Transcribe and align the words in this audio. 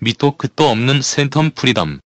밑도 0.00 0.36
끝도 0.36 0.64
없는 0.68 1.00
Centum 1.00 1.54
Freedom. 1.54 2.00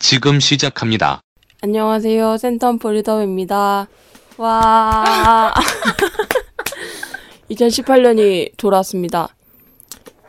지금 0.00 0.38
시작합니다. 0.40 1.20
안녕하세요. 1.60 2.36
Centum 2.36 2.80
Freedom입니다. 2.80 3.88
와. 4.36 5.54
2018년이 7.50 8.56
돌아왔습니다. 8.56 9.28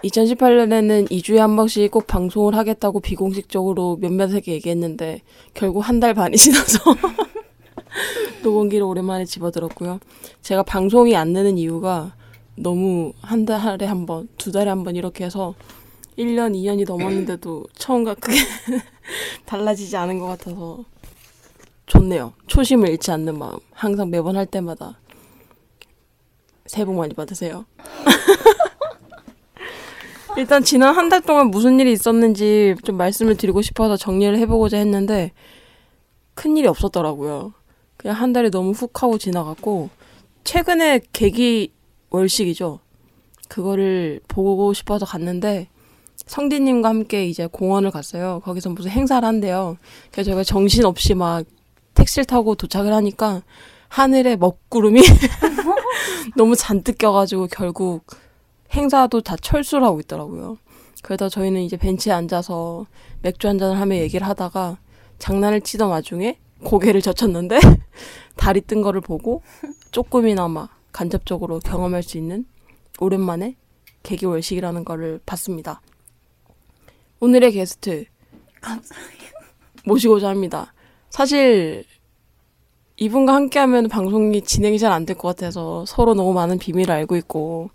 2018년에는 0.03 1.11
2주에 1.11 1.37
한 1.37 1.55
번씩 1.55 1.91
꼭 1.91 2.07
방송을 2.07 2.55
하겠다고 2.55 3.01
비공식적으로 3.01 3.97
몇몇에게 3.99 4.53
얘기했는데 4.53 5.21
결국 5.53 5.81
한 5.81 5.99
달 5.99 6.13
반이 6.13 6.35
지나서 6.37 6.79
녹음기를 8.41 8.83
오랜만에 8.85 9.25
집어들었고요. 9.25 9.99
제가 10.41 10.63
방송이 10.63 11.15
안 11.17 11.33
되는 11.33 11.57
이유가 11.57 12.15
너무 12.55 13.11
한 13.21 13.45
달에 13.45 13.85
한 13.85 14.05
번, 14.05 14.29
두 14.37 14.51
달에 14.53 14.69
한 14.69 14.83
번 14.85 14.95
이렇게 14.95 15.25
해서 15.25 15.53
1년, 16.19 16.53
2년이 16.53 16.85
넘었는데도 16.87 17.65
처음과 17.75 18.15
크게 18.15 18.35
달라지지 19.45 19.95
않은 19.97 20.19
것 20.19 20.27
같아서 20.27 20.83
좋네요. 21.85 22.33
초심을 22.47 22.89
잃지 22.89 23.11
않는 23.11 23.37
마음. 23.39 23.57
항상 23.71 24.09
매번 24.09 24.35
할 24.35 24.45
때마다 24.45 24.99
새해 26.65 26.85
복 26.85 26.95
많이 26.95 27.13
받으세요. 27.15 27.65
일단 30.37 30.63
지난 30.63 30.95
한 30.95 31.09
달 31.09 31.21
동안 31.21 31.47
무슨 31.49 31.79
일이 31.79 31.91
있었는지 31.91 32.75
좀 32.83 32.97
말씀을 32.97 33.35
드리고 33.35 33.61
싶어서 33.63 33.97
정리를 33.97 34.37
해보고자 34.37 34.77
했는데 34.77 35.31
큰 36.35 36.55
일이 36.55 36.67
없었더라고요. 36.67 37.53
그냥 37.97 38.15
한 38.15 38.31
달이 38.31 38.51
너무 38.51 38.71
훅 38.71 39.01
하고 39.01 39.17
지나갔고 39.17 39.89
최근에 40.43 41.01
계기 41.11 41.73
월식이죠. 42.11 42.79
그거를 43.49 44.21
보고 44.27 44.71
싶어서 44.73 45.05
갔는데 45.05 45.67
성디님과 46.29 46.89
함께 46.89 47.25
이제 47.25 47.47
공원을 47.47 47.89
갔어요. 47.89 48.39
거기서 48.43 48.69
무슨 48.69 48.91
행사를 48.91 49.27
한대요. 49.27 49.77
그래서 50.11 50.29
제가 50.29 50.43
정신없이 50.43 51.15
막 51.15 51.43
택시를 51.95 52.25
타고 52.25 52.53
도착을 52.53 52.93
하니까 52.93 53.41
하늘에 53.87 54.35
먹구름이 54.35 55.01
너무 56.37 56.55
잔뜩 56.55 56.99
껴가지고 56.99 57.47
결국 57.47 58.05
행사도 58.71 59.21
다 59.21 59.35
철수를 59.41 59.83
하고 59.83 59.99
있더라고요. 60.01 60.59
그러다 61.01 61.29
저희는 61.29 61.61
이제 61.61 61.77
벤치에 61.77 62.13
앉아서 62.13 62.85
맥주 63.23 63.47
한 63.47 63.57
잔을 63.57 63.79
하며 63.79 63.95
얘기를 63.95 64.27
하다가 64.27 64.77
장난을 65.17 65.61
치던 65.61 65.89
와중에 65.89 66.37
고개를 66.63 67.01
젖혔는데 67.01 67.59
달이 68.37 68.61
뜬 68.61 68.83
거를 68.83 69.01
보고 69.01 69.41
조금이나마 69.89 70.69
간접적으로 70.91 71.57
경험할 71.57 72.03
수 72.03 72.19
있는 72.19 72.45
오랜만에 72.99 73.55
개기월식이라는 74.03 74.85
거를 74.85 75.19
봤습니다. 75.25 75.81
오늘의 77.19 77.51
게스트 77.51 78.05
모시고자 79.85 80.29
합니다. 80.29 80.73
사실 81.09 81.83
이분과 82.97 83.33
함께하면 83.33 83.87
방송이 83.89 84.41
진행이 84.41 84.77
잘 84.79 84.91
안 84.91 85.05
될 85.05 85.15
것 85.17 85.29
같아서 85.29 85.85
서로 85.85 86.13
너무 86.13 86.33
많은 86.33 86.59
비밀을 86.59 86.91
알고 86.91 87.15
있고 87.17 87.69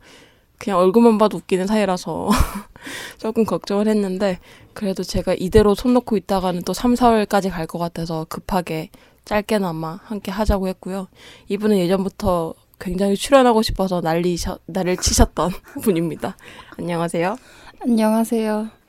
그냥 0.58 0.78
얼굴만 0.78 1.18
봐도 1.18 1.38
웃기는 1.38 1.66
사이라서 1.66 2.28
조금 3.18 3.44
걱정을 3.44 3.88
했는데 3.88 4.38
그래도 4.72 5.02
제가 5.02 5.34
이대로 5.38 5.74
손 5.74 5.94
놓고 5.94 6.16
있다가는 6.16 6.62
또 6.62 6.72
3, 6.72 6.94
4월까지 6.94 7.50
갈 7.50 7.66
것 7.66 7.78
같아서 7.78 8.26
급하게 8.28 8.90
짧게나마 9.24 10.00
함께 10.04 10.30
하자고 10.30 10.68
했고요. 10.68 11.08
이분은 11.48 11.78
예전부터 11.78 12.54
굉장히 12.78 13.16
출연하고 13.16 13.62
싶어서 13.62 14.00
난리 14.02 14.36
나를 14.66 14.96
치셨던 14.98 15.50
분입니다. 15.82 16.36
안녕하세요. 16.78 17.36
안녕하세요. 17.80 18.83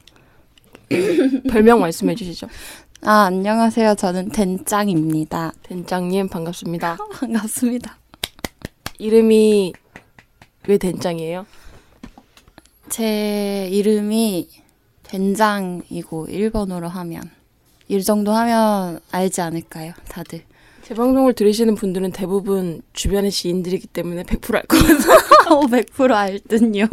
별명 1.50 1.80
말씀해 1.80 2.16
주시죠. 2.16 2.47
아, 3.02 3.25
안녕하세요. 3.25 3.95
저는 3.95 4.30
된짱입니다. 4.30 5.53
된짱님 5.64 6.30
반갑습니다. 6.30 6.97
반갑습니다. 7.14 7.98
이름이 8.98 9.73
왜 10.67 10.77
된짱이에요? 10.77 11.45
제 12.89 13.67
이름이 13.71 14.49
된장이고 15.04 16.27
1번으로 16.27 16.88
하면 16.88 17.30
이 17.88 18.02
정도 18.04 18.32
하면 18.33 18.99
알지 19.11 19.42
않을까요? 19.42 19.93
다들. 20.08 20.42
제 20.83 20.93
방송을 20.93 21.33
들으시는 21.33 21.76
분들은 21.76 22.11
대부분 22.11 22.82
주변의 22.93 23.32
지인들이기 23.32 23.88
때문에 23.88 24.23
100%알 24.30 24.64
것 24.64 24.77
같아요. 24.77 25.61
100%알 25.61 26.39
듯요. 26.48 26.88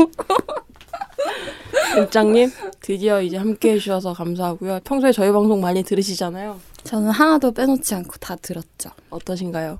된장님 1.95 2.51
드디어 2.81 3.21
이제 3.21 3.37
함께 3.37 3.73
해주셔서 3.73 4.15
감사하고요. 4.15 4.81
평소에 4.85 5.13
저희 5.13 5.31
방송 5.33 5.61
많이 5.61 5.83
들으시잖아요. 5.83 6.59
저는 6.85 7.11
하나도 7.11 7.53
빼놓지 7.53 7.95
않고 7.95 8.17
다 8.19 8.37
들었죠. 8.37 8.91
어떠신가요? 9.11 9.79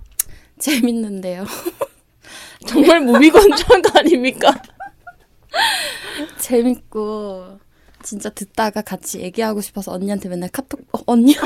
재밌는데요. 0.59 1.45
정말 2.67 3.01
무비건조한 3.01 3.83
거 3.83 3.99
아닙니까? 3.99 4.53
재밌고 6.39 7.59
진짜 8.03 8.31
듣다가 8.31 8.83
같이 8.83 9.21
얘기하고 9.21 9.61
싶어서 9.61 9.93
언니한테 9.93 10.29
맨날 10.29 10.49
카톡 10.51 10.81
어, 10.93 11.01
언니 11.07 11.35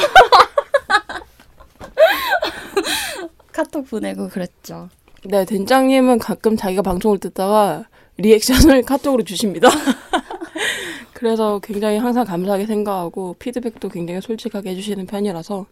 카톡 3.52 3.88
보내고 3.88 4.28
그랬죠. 4.28 4.88
네, 5.24 5.44
된장님은 5.44 6.18
가끔 6.18 6.56
자기가 6.56 6.82
방송을 6.82 7.18
듣다가 7.18 7.84
리액션을 8.18 8.82
카톡으로 8.86 9.22
주십니다. 9.24 9.68
그래서 11.12 11.58
굉장히 11.60 11.98
항상 11.98 12.24
감사하게 12.24 12.66
생각하고 12.66 13.34
피드백도 13.38 13.88
굉장히 13.88 14.20
솔직하게 14.20 14.70
해주시는 14.70 15.06
편이라서 15.06 15.66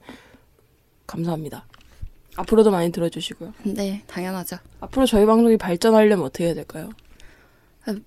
감사합니다. 1.06 1.66
앞으로도 2.36 2.70
많이 2.70 2.90
들어주시고요. 2.90 3.52
네, 3.64 4.02
당연하죠. 4.06 4.56
앞으로 4.80 5.06
저희 5.06 5.26
방송이 5.26 5.56
발전하려면 5.56 6.24
어떻게 6.26 6.46
해야 6.46 6.54
될까요? 6.54 6.90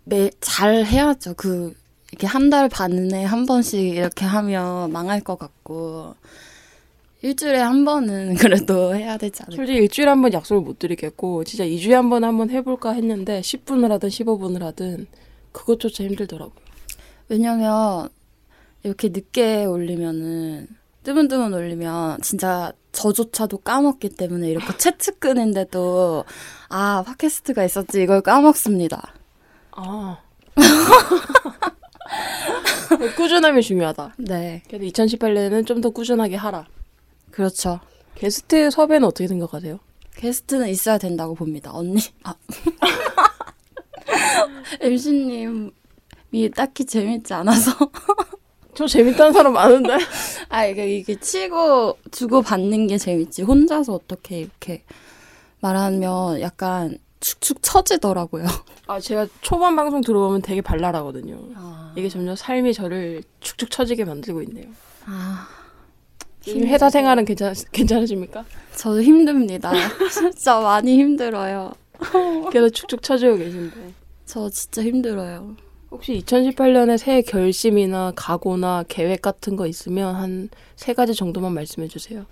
매, 0.04 0.32
잘 0.42 0.84
해야죠. 0.86 1.36
그, 1.36 1.74
이렇게 2.12 2.26
한 2.26 2.50
달 2.50 2.68
반에 2.70 3.24
한 3.24 3.46
번씩 3.46 3.80
이렇게 3.80 4.26
하면 4.26 4.92
망할 4.92 5.22
것 5.22 5.38
같고, 5.38 6.16
일주일에 7.22 7.58
한 7.60 7.84
번은 7.86 8.36
그래도 8.36 8.96
해야 8.96 9.18
되지 9.18 9.44
않을까. 9.44 9.56
솔직히 9.56 9.80
일주일에 9.80 10.10
한 10.10 10.22
번 10.22 10.34
약속을 10.34 10.62
못 10.62 10.80
드리겠고, 10.80 11.44
진짜 11.46 11.66
2주에 11.66 11.92
한 11.92 12.10
번 12.10 12.24
한번 12.24 12.50
해볼까 12.50 12.92
했는데, 12.94 13.42
10분을 13.42 13.90
하든 13.90 14.10
15분을 14.10 14.62
하든, 14.62 15.08
그것조차 15.52 16.04
힘들더라고요. 16.04 16.56
왜냐면, 17.30 18.10
이렇게 18.84 19.10
늦게 19.10 19.66
올리면은, 19.66 20.68
뜨문뜨문 21.04 21.54
올리면, 21.54 22.22
진짜 22.22 22.72
저조차도 22.92 23.60
까먹기 23.60 24.10
때문에 24.10 24.50
이렇게 24.50 24.66
채트 24.78 25.18
끄는데도, 25.20 26.26
아, 26.70 27.04
팟캐스트가 27.06 27.64
있었지, 27.66 28.02
이걸 28.04 28.22
까먹습니다. 28.22 29.14
아. 29.72 30.20
꾸준함이 33.16 33.62
중요하다. 33.64 34.16
네. 34.18 34.62
그래도 34.68 34.86
2018년에는 34.86 35.66
좀 35.66 35.82
더 35.82 35.90
꾸준하게 35.92 36.36
하라. 36.36 36.66
그렇죠. 37.38 37.80
게스트 38.16 38.72
섭외는 38.72 39.08
어떻게 39.08 39.28
생각하세요? 39.28 39.78
게스트는 40.16 40.70
있어야 40.70 40.98
된다고 40.98 41.36
봅니다. 41.36 41.70
언니. 41.72 42.02
아. 42.24 42.34
MC님이 44.82 45.72
딱히 46.56 46.84
재밌지 46.84 47.36
않아서. 47.36 47.72
저 48.74 48.88
재밌다는 48.88 49.34
사람 49.34 49.54
많은데? 49.54 50.00
아, 50.50 50.66
이게, 50.66 50.98
이게 50.98 51.20
치고 51.20 52.00
주고 52.10 52.42
받는 52.42 52.88
게 52.88 52.98
재밌지. 52.98 53.44
혼자서 53.44 53.94
어떻게 53.94 54.40
이렇게 54.40 54.84
말하면 55.60 56.42
약간 56.42 56.98
축축 57.20 57.62
처지더라고요. 57.62 58.48
아, 58.88 59.00
제가 59.00 59.28
초반 59.42 59.76
방송 59.76 60.02
들어보면 60.02 60.42
되게 60.42 60.62
발랄하거든요. 60.62 61.50
아. 61.54 61.94
이게 61.96 62.10
점점 62.10 62.36
삶이 62.36 62.74
저를 62.74 63.22
축축 63.42 63.70
처지게 63.70 64.06
만들고 64.06 64.42
있네요. 64.42 64.66
아. 65.06 65.57
회사 66.56 66.90
생활은 66.90 67.26
괜찮, 67.26 67.54
괜찮으십니까? 67.72 68.46
저도 68.76 69.02
힘듭니다. 69.02 69.72
진짜 70.12 70.60
많이 70.60 70.98
힘들어요. 70.98 71.72
그래도 72.50 72.70
축축 72.70 73.02
처지고 73.02 73.38
계신데. 73.38 73.94
저 74.26 74.50
진짜 74.50 74.84
힘들어요. 74.84 75.56
혹시 75.90 76.22
2018년에 76.26 76.98
새해 76.98 77.22
결심이나 77.22 78.12
각오나 78.16 78.84
계획 78.88 79.22
같은 79.22 79.56
거 79.56 79.68
있으면 79.68 80.16
한 80.16 80.50
세 80.76 80.94
가지 80.94 81.16
정도만 81.16 81.54
말씀해 81.54 81.88
주세요. 81.88 82.26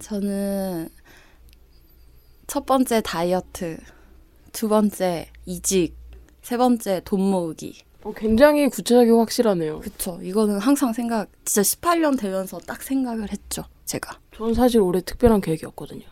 저는 0.00 0.88
첫 2.48 2.66
번째 2.66 3.00
다이어트, 3.00 3.78
두 4.52 4.68
번째 4.68 5.28
이직, 5.46 5.94
세 6.42 6.56
번째 6.56 7.00
돈 7.04 7.20
모으기. 7.20 7.80
어, 8.04 8.12
굉장히 8.14 8.68
구체적이고 8.68 9.18
확실하네요. 9.20 9.80
그쵸. 9.80 10.18
이거는 10.22 10.58
항상 10.58 10.92
생각, 10.92 11.28
진짜 11.44 11.62
18년 11.62 12.18
되면서 12.18 12.58
딱 12.58 12.82
생각을 12.82 13.30
했죠, 13.32 13.64
제가. 13.84 14.18
저는 14.34 14.54
사실 14.54 14.80
올해 14.80 15.00
특별한 15.00 15.40
계획이 15.40 15.66
없거든요. 15.66 16.06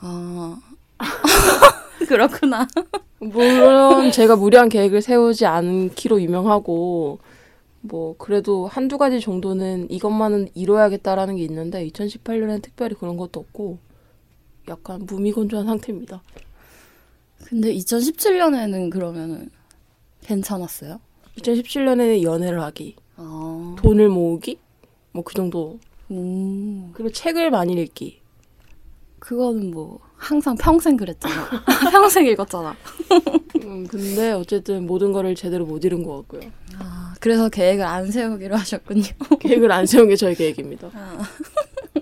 아. 0.00 0.58
그렇구나. 2.08 2.66
물론 3.18 4.10
제가 4.10 4.36
무리한 4.36 4.68
계획을 4.68 5.02
세우지 5.02 5.46
않기로 5.46 6.20
유명하고 6.20 7.18
뭐 7.80 8.14
그래도 8.18 8.66
한두 8.66 8.98
가지 8.98 9.20
정도는 9.20 9.90
이것만은 9.90 10.48
이뤄야겠다라는 10.54 11.36
게 11.36 11.42
있는데 11.44 11.86
2018년엔 11.88 12.62
특별히 12.62 12.94
그런 12.94 13.16
것도 13.16 13.40
없고 13.40 13.78
약간 14.68 15.06
무미건조한 15.06 15.66
상태입니다. 15.66 16.22
근데 17.44 17.72
2017년에는 17.74 18.90
그러면은 18.90 19.50
괜찮았어요? 20.26 21.00
2017년에는 21.38 22.22
연애를 22.22 22.60
하기, 22.62 22.96
아, 23.16 23.76
돈을 23.78 24.08
모으기, 24.08 24.58
뭐 25.12 25.22
그 25.24 25.34
정도. 25.34 25.78
음, 26.10 26.90
그리고 26.94 27.10
책을 27.10 27.50
많이 27.50 27.72
읽기. 27.74 28.20
그거는 29.18 29.70
뭐 29.72 29.98
항상 30.16 30.56
평생 30.56 30.96
그랬잖아. 30.96 31.34
평생 31.90 32.26
읽었잖아. 32.26 32.76
음, 33.64 33.86
근데 33.88 34.30
어쨌든 34.32 34.86
모든 34.86 35.12
거를 35.12 35.34
제대로 35.34 35.66
못 35.66 35.84
이룬 35.84 36.02
것 36.04 36.16
같고요. 36.18 36.50
아, 36.78 37.14
그래서 37.20 37.48
계획을 37.48 37.84
안 37.84 38.10
세우기로 38.10 38.56
하셨군요. 38.56 39.02
계획을 39.40 39.70
안 39.72 39.86
세운 39.86 40.08
게 40.08 40.16
저희 40.16 40.34
계획입니다. 40.34 40.90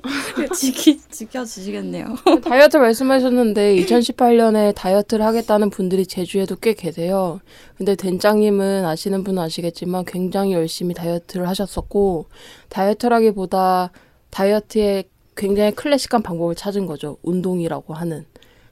지키, 0.54 0.98
지켜주시겠네요. 0.98 2.16
다이어트 2.44 2.76
말씀하셨는데 2.76 3.76
2018년에 3.76 4.74
다이어트를 4.74 5.24
하겠다는 5.24 5.70
분들이 5.70 6.06
제주에도 6.06 6.56
꽤 6.56 6.74
계세요. 6.74 7.40
근데 7.76 7.94
된장님은 7.94 8.84
아시는 8.84 9.24
분은 9.24 9.42
아시겠지만 9.42 10.04
굉장히 10.04 10.52
열심히 10.52 10.94
다이어트를 10.94 11.48
하셨었고 11.48 12.26
다이어트라기보다 12.68 13.90
다이어트에 14.30 15.04
굉장히 15.36 15.72
클래식한 15.72 16.22
방법을 16.22 16.54
찾은 16.54 16.86
거죠. 16.86 17.16
운동이라고 17.22 17.94
하는. 17.94 18.24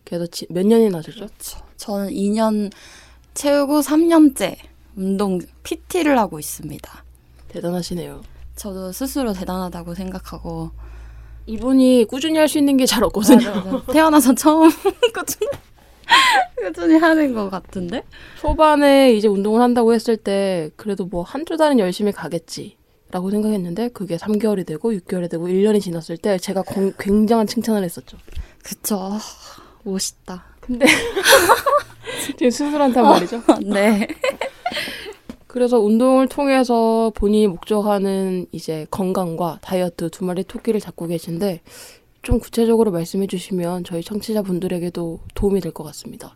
그래서 0.04 0.26
지- 0.26 0.46
몇 0.50 0.66
년이나 0.66 0.98
하셨죠? 0.98 1.28
저는 1.76 2.10
2년 2.10 2.70
채우고 3.34 3.80
3년째 3.80 4.56
운동 4.96 5.40
PT를 5.62 6.18
하고 6.18 6.38
있습니다. 6.38 7.04
대단하시네요. 7.48 8.20
저도 8.56 8.92
스스로 8.92 9.32
대단하다고 9.32 9.94
생각하고 9.94 10.70
이분이 11.46 12.06
꾸준히 12.08 12.38
할 12.38 12.48
수 12.48 12.58
있는 12.58 12.76
게 12.76 12.86
잘 12.86 13.02
없거든요. 13.04 13.48
맞아, 13.50 13.70
맞아. 13.70 13.92
태어나서 13.92 14.34
처음 14.34 14.70
꾸준히 15.14 15.50
꾸준히 16.56 16.96
하는 16.98 17.34
것 17.34 17.50
같은데 17.50 18.02
초반에 18.40 19.12
이제 19.14 19.28
운동을 19.28 19.60
한다고 19.60 19.92
했을 19.94 20.16
때 20.16 20.70
그래도 20.76 21.06
뭐 21.06 21.22
한두 21.22 21.56
달은 21.56 21.78
열심히 21.78 22.12
가겠지. 22.12 22.76
라고 23.10 23.30
생각했는데 23.30 23.88
그게 23.90 24.16
3개월이 24.16 24.64
되고 24.66 24.90
6개월이 24.90 25.28
되고 25.30 25.46
1년이 25.46 25.82
지났을 25.82 26.16
때 26.16 26.38
제가 26.38 26.62
공- 26.62 26.94
굉장한 26.98 27.46
칭찬을 27.46 27.84
했었죠. 27.84 28.16
그쵸 28.62 28.96
아, 28.98 29.18
멋있다 29.82 30.42
근데 30.60 30.86
지금 32.38 32.50
수술한단 32.50 33.04
말이죠. 33.04 33.42
네 33.66 34.08
그래서 35.52 35.78
운동을 35.78 36.28
통해서 36.28 37.12
본인이 37.14 37.46
목적하는 37.46 38.46
이제 38.52 38.86
건강과 38.90 39.58
다이어트 39.60 40.08
두 40.08 40.24
마리 40.24 40.44
토끼를 40.44 40.80
잡고 40.80 41.08
계신데 41.08 41.60
좀 42.22 42.38
구체적으로 42.38 42.90
말씀해 42.90 43.26
주시면 43.26 43.84
저희 43.84 44.02
청취자분들에게도 44.02 45.20
도움이 45.34 45.60
될 45.60 45.72
것 45.72 45.84
같습니다. 45.84 46.34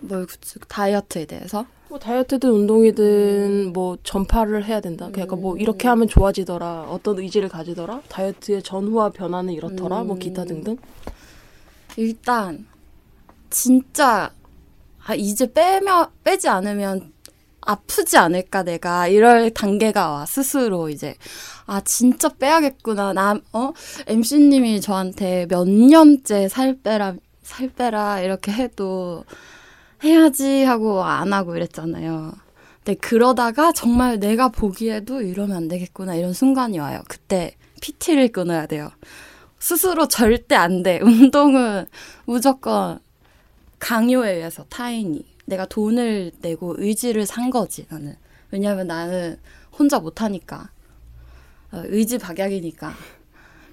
뭘 0.00 0.24
굳이 0.24 0.58
다이어트에 0.66 1.26
대해서 1.26 1.66
뭐 1.90 1.98
다이어트든 1.98 2.48
운동이든 2.50 3.72
뭐 3.74 3.98
전파를 4.02 4.64
해야 4.64 4.80
된다. 4.80 5.10
그러니까 5.12 5.36
뭐 5.36 5.58
이렇게 5.58 5.86
하면 5.86 6.08
좋아지더라. 6.08 6.86
어떤 6.88 7.18
의지를 7.18 7.50
가지더라. 7.50 8.00
다이어트의 8.08 8.62
전후와 8.62 9.10
변화는 9.10 9.52
이렇더라. 9.52 10.04
뭐 10.04 10.16
기타 10.16 10.46
등등. 10.46 10.78
일단 11.98 12.66
진짜 13.50 14.32
아 15.04 15.14
이제 15.14 15.52
빼면 15.52 16.06
빼지 16.24 16.48
않으면 16.48 17.12
아프지 17.66 18.16
않을까 18.16 18.62
내가 18.62 19.08
이럴 19.08 19.50
단계가 19.50 20.10
와 20.10 20.26
스스로 20.26 20.88
이제 20.88 21.14
아 21.66 21.80
진짜 21.80 22.28
빼야겠구나 22.28 23.12
나어 23.12 23.74
MC님이 24.06 24.80
저한테 24.80 25.46
몇 25.48 25.68
년째 25.68 26.48
살 26.48 26.78
빼라 26.82 27.14
살 27.42 27.68
빼라 27.68 28.20
이렇게 28.20 28.52
해도 28.52 29.24
해야지 30.02 30.64
하고 30.64 31.02
안 31.02 31.32
하고 31.32 31.56
이랬잖아요. 31.56 32.32
근데 32.84 32.98
그러다가 32.98 33.72
정말 33.72 34.20
내가 34.20 34.50
보기에도 34.50 35.22
이러면 35.22 35.56
안 35.56 35.68
되겠구나 35.68 36.14
이런 36.14 36.34
순간이 36.34 36.78
와요. 36.78 37.02
그때 37.08 37.56
PT를 37.80 38.28
끊어야 38.28 38.66
돼요. 38.66 38.90
스스로 39.58 40.08
절대 40.08 40.54
안 40.54 40.82
돼. 40.82 41.00
운동은 41.02 41.86
무조건 42.26 42.98
강요에 43.78 44.32
의해서 44.32 44.64
타인이 44.64 45.33
내가 45.46 45.66
돈을 45.66 46.32
내고 46.40 46.74
의지를 46.78 47.26
산 47.26 47.50
거지 47.50 47.86
나는. 47.90 48.16
왜냐하면 48.50 48.86
나는 48.86 49.38
혼자 49.76 49.98
못하니까. 49.98 50.70
어, 51.72 51.82
의지 51.86 52.18
박약이니까. 52.18 52.94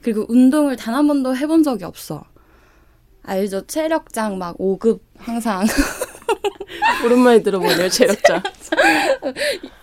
그리고 0.01 0.25
운동을 0.29 0.75
단 0.75 0.95
한 0.95 1.07
번도 1.07 1.35
해본 1.35 1.63
적이 1.63 1.85
없어. 1.85 2.23
알죠? 3.23 3.67
체력장 3.67 4.37
막 4.39 4.57
5급 4.57 4.99
항상. 5.17 5.63
오랜만에 7.05 7.41
들어보네요. 7.43 7.89
체력자. 7.89 8.41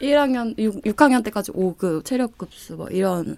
1학년 0.00 0.58
6, 0.58 0.82
6학년 0.82 1.22
때까지 1.24 1.52
5급 1.52 2.04
체력급수 2.04 2.74
뭐 2.76 2.88
이런 2.88 3.36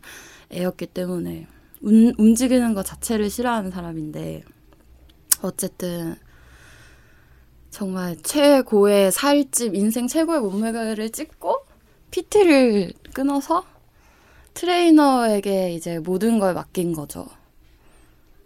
애였기 0.52 0.86
때문에 0.86 1.46
운, 1.82 2.14
움직이는 2.18 2.74
것 2.74 2.84
자체를 2.84 3.30
싫어하는 3.30 3.70
사람인데 3.70 4.42
어쨌든 5.42 6.16
정말 7.70 8.16
최고의 8.22 9.12
살집 9.12 9.74
인생 9.74 10.06
최고의 10.08 10.40
몸매를 10.40 11.10
찍고 11.10 11.64
PT를 12.10 12.92
끊어서 13.14 13.64
트레이너에게 14.54 15.72
이제 15.72 15.98
모든 16.00 16.38
걸 16.40 16.54
맡긴 16.54 16.92
거죠. 16.92 17.26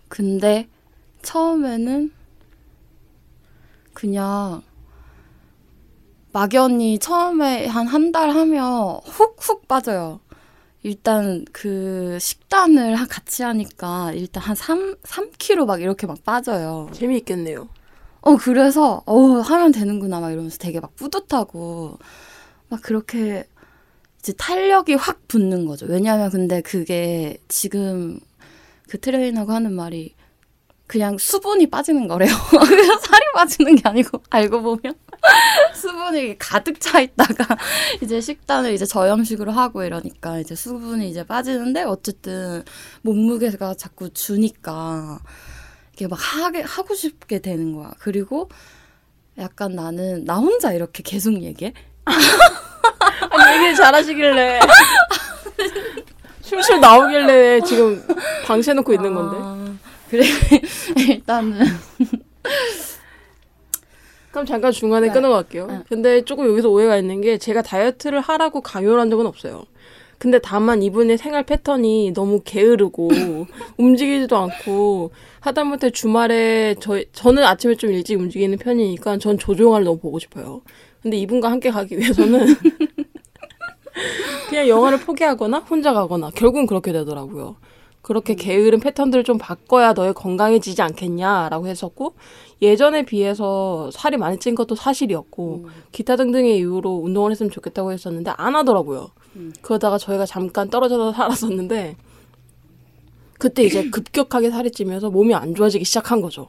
근데 0.08 0.68
처음에는 1.22 2.12
그냥 3.94 4.62
막연히 6.32 6.98
처음에 6.98 7.66
한 7.66 7.86
한 7.88 8.12
달 8.12 8.30
하면 8.30 9.00
훅훅 9.04 9.66
빠져요. 9.68 10.20
일단 10.82 11.44
그 11.52 12.18
식단을 12.20 12.96
하- 12.96 13.06
같이 13.06 13.42
하니까 13.42 14.12
일단 14.12 14.42
한 14.42 14.54
3, 14.54 14.96
3kg 15.02 15.64
막 15.64 15.80
이렇게 15.80 16.06
막 16.06 16.22
빠져요. 16.24 16.90
재미있겠네요. 16.92 17.68
어, 18.26 18.36
그래서, 18.36 19.02
어, 19.04 19.16
하면 19.40 19.70
되는구나, 19.70 20.18
막 20.20 20.30
이러면서 20.32 20.56
되게 20.56 20.80
막 20.80 20.96
뿌듯하고, 20.96 21.98
막 22.70 22.80
그렇게, 22.82 23.44
이제 24.18 24.32
탄력이 24.32 24.94
확 24.94 25.28
붙는 25.28 25.66
거죠. 25.66 25.84
왜냐면 25.86 26.30
근데 26.30 26.62
그게 26.62 27.36
지금 27.48 28.18
그 28.88 28.98
트레이너가 28.98 29.54
하는 29.56 29.74
말이 29.74 30.14
그냥 30.86 31.18
수분이 31.18 31.68
빠지는 31.68 32.08
거래요. 32.08 32.30
살이 33.02 33.24
빠지는 33.34 33.76
게 33.76 33.82
아니고, 33.86 34.22
알고 34.30 34.62
보면. 34.62 34.94
수분이 35.74 36.38
가득 36.38 36.80
차 36.80 37.00
있다가, 37.00 37.46
이제 38.02 38.22
식단을 38.22 38.72
이제 38.72 38.86
저염식으로 38.86 39.52
하고 39.52 39.84
이러니까 39.84 40.38
이제 40.38 40.54
수분이 40.54 41.10
이제 41.10 41.24
빠지는데, 41.26 41.82
어쨌든 41.82 42.64
몸무게가 43.02 43.74
자꾸 43.74 44.08
주니까, 44.14 45.18
이게 45.94 46.08
막 46.08 46.16
하게 46.16 46.60
하고 46.62 46.92
싶게 46.94 47.38
되는 47.38 47.72
거야. 47.72 47.92
그리고 48.00 48.48
약간 49.38 49.76
나는 49.76 50.24
나 50.24 50.36
혼자 50.36 50.72
이렇게 50.72 51.04
계속 51.04 51.32
얘기해. 51.40 51.72
아니, 52.04 53.54
얘기를 53.54 53.74
잘하시길래. 53.76 54.60
술술 56.42 56.80
나오길래 56.80 57.60
지금 57.60 58.04
방치해놓고 58.44 58.92
있는 58.92 59.14
건데. 59.14 59.36
아, 59.40 59.74
그래 60.10 60.24
일단은 61.08 61.64
그럼 64.32 64.46
잠깐 64.46 64.72
중간에 64.72 65.06
네. 65.06 65.12
끊어갈게요. 65.12 65.66
네. 65.68 65.82
근데 65.88 66.24
조금 66.24 66.48
여기서 66.48 66.68
오해가 66.70 66.96
있는 66.96 67.20
게 67.20 67.38
제가 67.38 67.62
다이어트를 67.62 68.20
하라고 68.20 68.60
강요를 68.60 69.00
한 69.00 69.10
적은 69.10 69.26
없어요. 69.26 69.64
근데 70.24 70.38
다만 70.38 70.82
이분의 70.82 71.18
생활 71.18 71.42
패턴이 71.42 72.14
너무 72.14 72.40
게으르고 72.42 73.10
움직이지도 73.76 74.34
않고 74.34 75.10
하다못해 75.40 75.90
주말에 75.90 76.76
저 76.80 76.98
저는 77.12 77.44
아침에 77.44 77.74
좀 77.74 77.92
일찍 77.92 78.18
움직이는 78.18 78.56
편이니까 78.56 79.18
전 79.18 79.36
조종아를 79.36 79.84
너무 79.84 79.98
보고 79.98 80.18
싶어요. 80.18 80.62
근데 81.02 81.18
이분과 81.18 81.50
함께 81.50 81.68
가기 81.70 81.98
위해서는 81.98 82.46
그냥 84.48 84.66
영화를 84.66 85.00
포기하거나 85.00 85.58
혼자 85.58 85.92
가거나 85.92 86.30
결국은 86.30 86.64
그렇게 86.64 86.90
되더라고요. 86.90 87.56
그렇게 88.04 88.34
게으른 88.34 88.80
패턴들을 88.80 89.24
좀 89.24 89.38
바꿔야 89.38 89.94
너의 89.94 90.12
건강해지지 90.12 90.82
않겠냐라고 90.82 91.66
했었고 91.68 92.14
예전에 92.60 93.06
비해서 93.06 93.90
살이 93.92 94.18
많이 94.18 94.38
찐 94.38 94.54
것도 94.54 94.74
사실이었고 94.74 95.68
기타 95.90 96.16
등등의 96.16 96.58
이유로 96.58 96.96
운동을 97.02 97.30
했으면 97.30 97.50
좋겠다고 97.50 97.92
했었는데 97.92 98.32
안 98.36 98.54
하더라고요. 98.56 99.08
그러다가 99.62 99.96
저희가 99.96 100.26
잠깐 100.26 100.68
떨어져서 100.68 101.12
살았었는데 101.12 101.96
그때 103.38 103.64
이제 103.64 103.88
급격하게 103.90 104.50
살이 104.50 104.70
찌면서 104.70 105.08
몸이 105.08 105.34
안 105.34 105.54
좋아지기 105.54 105.86
시작한 105.86 106.20
거죠. 106.20 106.48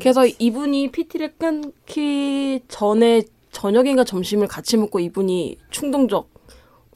그래서 0.00 0.26
이분이 0.26 0.92
PT를 0.92 1.34
끊기 1.36 2.60
전에 2.68 3.22
저녁인가 3.52 4.04
점심을 4.04 4.46
같이 4.46 4.78
먹고 4.78 4.98
이분이 5.00 5.58
충동적, 5.70 6.30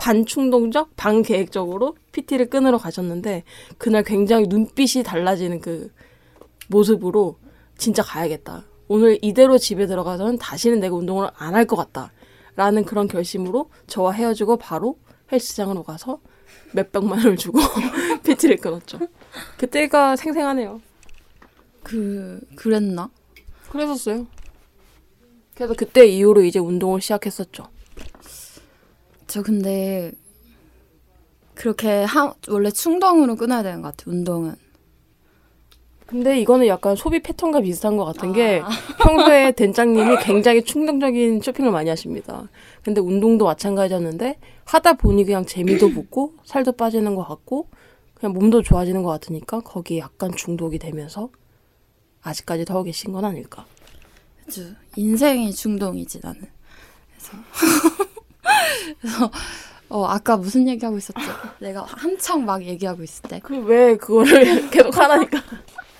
반충동적, 0.00 0.97
반계획적으로 0.97 1.95
PT를 2.12 2.49
끊으러 2.49 2.78
가셨는데 2.78 3.45
그날 3.76 4.02
굉장히 4.02 4.47
눈빛이 4.47 5.04
달라지는 5.04 5.61
그 5.61 5.92
모습으로 6.69 7.37
진짜 7.76 8.02
가야겠다. 8.02 8.64
오늘 8.88 9.19
이대로 9.21 9.59
집에 9.59 9.87
들어가서는 9.87 10.38
다시는 10.38 10.80
내가 10.80 10.97
운동을 10.97 11.28
안 11.37 11.54
할 11.54 11.66
것 11.66 11.76
같다. 11.76 12.12
라는 12.57 12.85
그런 12.85 13.09
결심으로 13.09 13.69
저와 13.88 14.12
헤어지고 14.12 14.57
바로 14.57 14.97
헬스장으로 15.30 15.83
가서 15.83 16.19
몇 16.73 16.90
백만 16.92 17.19
원을 17.19 17.37
주고 17.37 17.59
PT를 18.25 18.57
끊었죠. 18.57 18.99
그때가 19.59 20.16
생생하네요. 20.16 20.80
그 21.83 22.40
그랬나? 22.57 23.11
그랬었어요. 23.71 24.26
그래서 25.54 25.75
그때 25.75 26.07
이후로 26.07 26.42
이제 26.42 26.59
운동을 26.59 27.02
시작했었죠. 27.02 27.69
저 29.31 29.43
근데 29.43 30.11
그렇게 31.55 32.03
하, 32.03 32.35
원래 32.49 32.69
충동으로 32.69 33.37
끊어야 33.37 33.63
되는 33.63 33.81
것 33.81 33.97
같아 33.97 34.11
운동은. 34.11 34.57
근데 36.05 36.41
이거는 36.41 36.67
약간 36.67 36.97
소비 36.97 37.23
패턴과 37.23 37.61
비슷한 37.61 37.97
것 37.97 38.05
같은 38.05 38.33
게 38.33 38.61
평소에 38.99 39.53
된장님이 39.53 40.17
굉장히 40.25 40.65
충동적인 40.65 41.43
쇼핑을 41.43 41.71
많이 41.71 41.89
하십니다. 41.89 42.49
근데 42.83 43.01
운동도 43.01 43.45
마찬가지였는데 43.45 44.41
하다 44.65 44.95
보니 44.95 45.25
그냥 45.25 45.47
재미도 45.47 45.91
붙고 45.95 46.35
살도 46.45 46.73
빠지는 46.73 47.15
것 47.15 47.23
같고 47.23 47.69
그냥 48.15 48.33
몸도 48.33 48.63
좋아지는 48.63 49.05
것 49.05 49.11
같으니까 49.11 49.61
거기에 49.61 50.01
약간 50.01 50.33
중독이 50.35 50.81
되면서 50.81 51.31
아직까지 52.23 52.65
하고 52.67 52.83
계신 52.83 53.13
건 53.13 53.25
아닐까. 53.25 53.65
그죠. 54.45 54.63
인생이 54.97 55.53
중동이지 55.53 56.19
나는. 56.21 56.49
그래서 57.13 58.01
그래서 59.00 59.30
어 59.88 60.04
아까 60.04 60.37
무슨 60.37 60.69
얘기하고 60.69 60.99
있었지? 60.99 61.21
내가 61.59 61.83
한창 61.83 62.45
막 62.45 62.64
얘기하고 62.64 63.02
있을 63.02 63.23
때. 63.28 63.40
그럼 63.40 63.66
왜 63.66 63.97
그거를 63.97 64.30
계속 64.71 64.97
하라니까. 64.97 65.42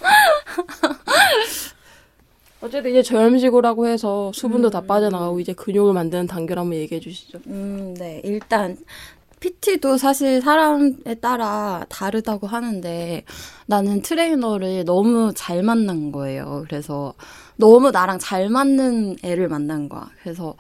어쨌든 2.63 2.91
이제 2.91 3.03
저염식으로라고 3.03 3.87
해서 3.87 4.31
수분도 4.35 4.69
다 4.71 4.83
빠져나가고 4.83 5.41
이제 5.41 5.55
근육을 5.55 5.95
만드는 5.95 6.27
단계를 6.27 6.61
한번 6.61 6.79
얘기해 6.79 7.01
주시죠. 7.01 7.39
음, 7.47 7.95
네. 7.99 8.21
일단 8.23 8.77
PT도 9.41 9.97
사실 9.97 10.43
사람에 10.43 11.15
따라 11.23 11.87
다르다고 11.89 12.47
하는데 12.47 13.25
나는 13.67 14.03
트레이너를 14.03 14.85
너무 14.85 15.33
잘 15.35 15.63
만난 15.63 16.13
거예요. 16.13 16.65
그래서 16.69 17.15
너무 17.57 17.91
나랑 17.91 18.19
잘 18.19 18.51
맞는 18.51 19.17
애를 19.23 19.49
만난 19.49 19.89
거야. 19.89 20.11
그래서 20.23 20.55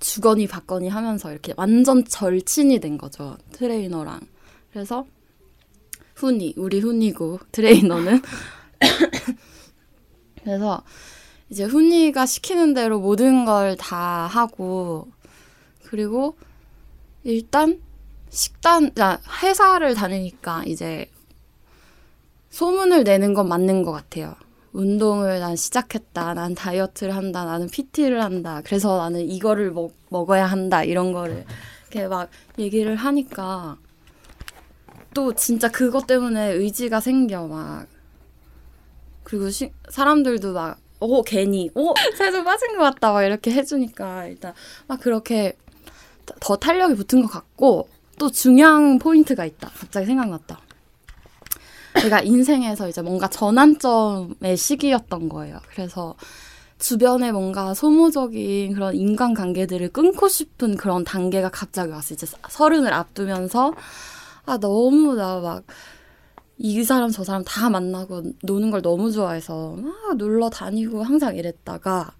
주거니 0.00 0.46
받거니 0.46 0.88
하면서 0.88 1.30
이렇게 1.32 1.52
완전 1.56 2.04
절친이 2.04 2.80
된 2.80 2.98
거죠. 2.98 3.36
트레이너랑. 3.52 4.20
그래서 4.72 5.06
훈이, 6.14 6.54
우리 6.56 6.80
훈이고 6.80 7.40
트레이너는 7.52 8.20
그래서 10.42 10.82
이제 11.50 11.64
훈이가 11.64 12.26
시키는 12.26 12.74
대로 12.74 13.00
모든 13.00 13.44
걸 13.44 13.76
다 13.76 14.26
하고 14.26 15.08
그리고 15.84 16.36
일단 17.24 17.80
식단, 18.30 18.90
아, 18.98 19.18
회사를 19.42 19.94
다니니까 19.94 20.64
이제 20.66 21.10
소문을 22.50 23.04
내는 23.04 23.32
건 23.34 23.48
맞는 23.48 23.82
것 23.82 23.92
같아요. 23.92 24.34
운동을 24.72 25.40
난 25.40 25.56
시작했다. 25.56 26.34
난 26.34 26.54
다이어트를 26.54 27.14
한다. 27.16 27.44
나는 27.44 27.68
PT를 27.68 28.22
한다. 28.22 28.60
그래서 28.64 28.98
나는 28.98 29.20
이거를 29.28 29.70
먹, 29.72 29.92
먹어야 30.10 30.46
한다. 30.46 30.84
이런 30.84 31.12
거를 31.12 31.44
이렇게 31.90 32.06
막 32.08 32.28
얘기를 32.58 32.94
하니까 32.96 33.76
또 35.14 35.32
진짜 35.34 35.68
그것 35.70 36.06
때문에 36.06 36.52
의지가 36.52 37.00
생겨. 37.00 37.46
막. 37.46 37.86
그리고 39.24 39.50
시, 39.50 39.70
사람들도 39.90 40.52
막, 40.52 40.78
오, 41.00 41.22
괜히, 41.22 41.70
오, 41.74 41.94
살 42.16 42.32
좀 42.32 42.44
빠진 42.44 42.76
것 42.76 42.82
같다. 42.84 43.12
막 43.12 43.22
이렇게 43.24 43.50
해주니까 43.50 44.26
일단 44.26 44.54
막 44.86 45.00
그렇게 45.00 45.56
더 46.40 46.56
탄력이 46.56 46.94
붙은 46.94 47.22
것 47.22 47.28
같고 47.28 47.88
또 48.18 48.30
중요한 48.30 48.98
포인트가 48.98 49.44
있다. 49.44 49.70
갑자기 49.78 50.06
생각났다. 50.06 50.60
제가 52.00 52.20
인생에서 52.22 52.88
이제 52.88 53.02
뭔가 53.02 53.28
전환점의 53.28 54.56
시기였던 54.56 55.28
거예요. 55.28 55.58
그래서 55.70 56.14
주변에 56.78 57.32
뭔가 57.32 57.74
소모적인 57.74 58.74
그런 58.74 58.94
인간관계들을 58.94 59.88
끊고 59.90 60.28
싶은 60.28 60.76
그런 60.76 61.04
단계가 61.04 61.50
갑자기 61.50 61.92
왔어요. 61.92 62.14
이제 62.14 62.26
서른을 62.48 62.92
앞두면서 62.92 63.74
아 64.46 64.58
너무 64.58 65.14
나 65.14 65.40
막 65.40 65.64
이 66.58 66.82
사람 66.82 67.10
저 67.10 67.22
사람 67.22 67.44
다 67.44 67.70
만나고 67.70 68.22
노는 68.42 68.70
걸 68.70 68.82
너무 68.82 69.12
좋아해서 69.12 69.76
막 69.76 70.16
놀러 70.16 70.50
다니고 70.50 71.04
항상 71.04 71.36
이랬다가 71.36 72.12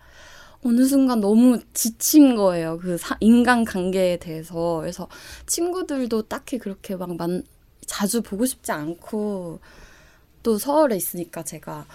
어느 0.64 0.84
순간 0.86 1.20
너무 1.20 1.58
지친 1.74 2.36
거예요. 2.36 2.78
그 2.78 2.98
사, 2.98 3.16
인간 3.20 3.64
관계에 3.64 4.16
대해서. 4.18 4.78
그래서 4.80 5.08
친구들도 5.46 6.22
딱히 6.22 6.58
그렇게 6.58 6.96
막 6.96 7.16
만, 7.16 7.42
자주 7.88 8.22
보고 8.22 8.46
싶지 8.46 8.70
않고 8.70 9.58
또 10.44 10.58
서울에 10.58 10.94
있으니까 10.96 11.42
제가 11.42 11.86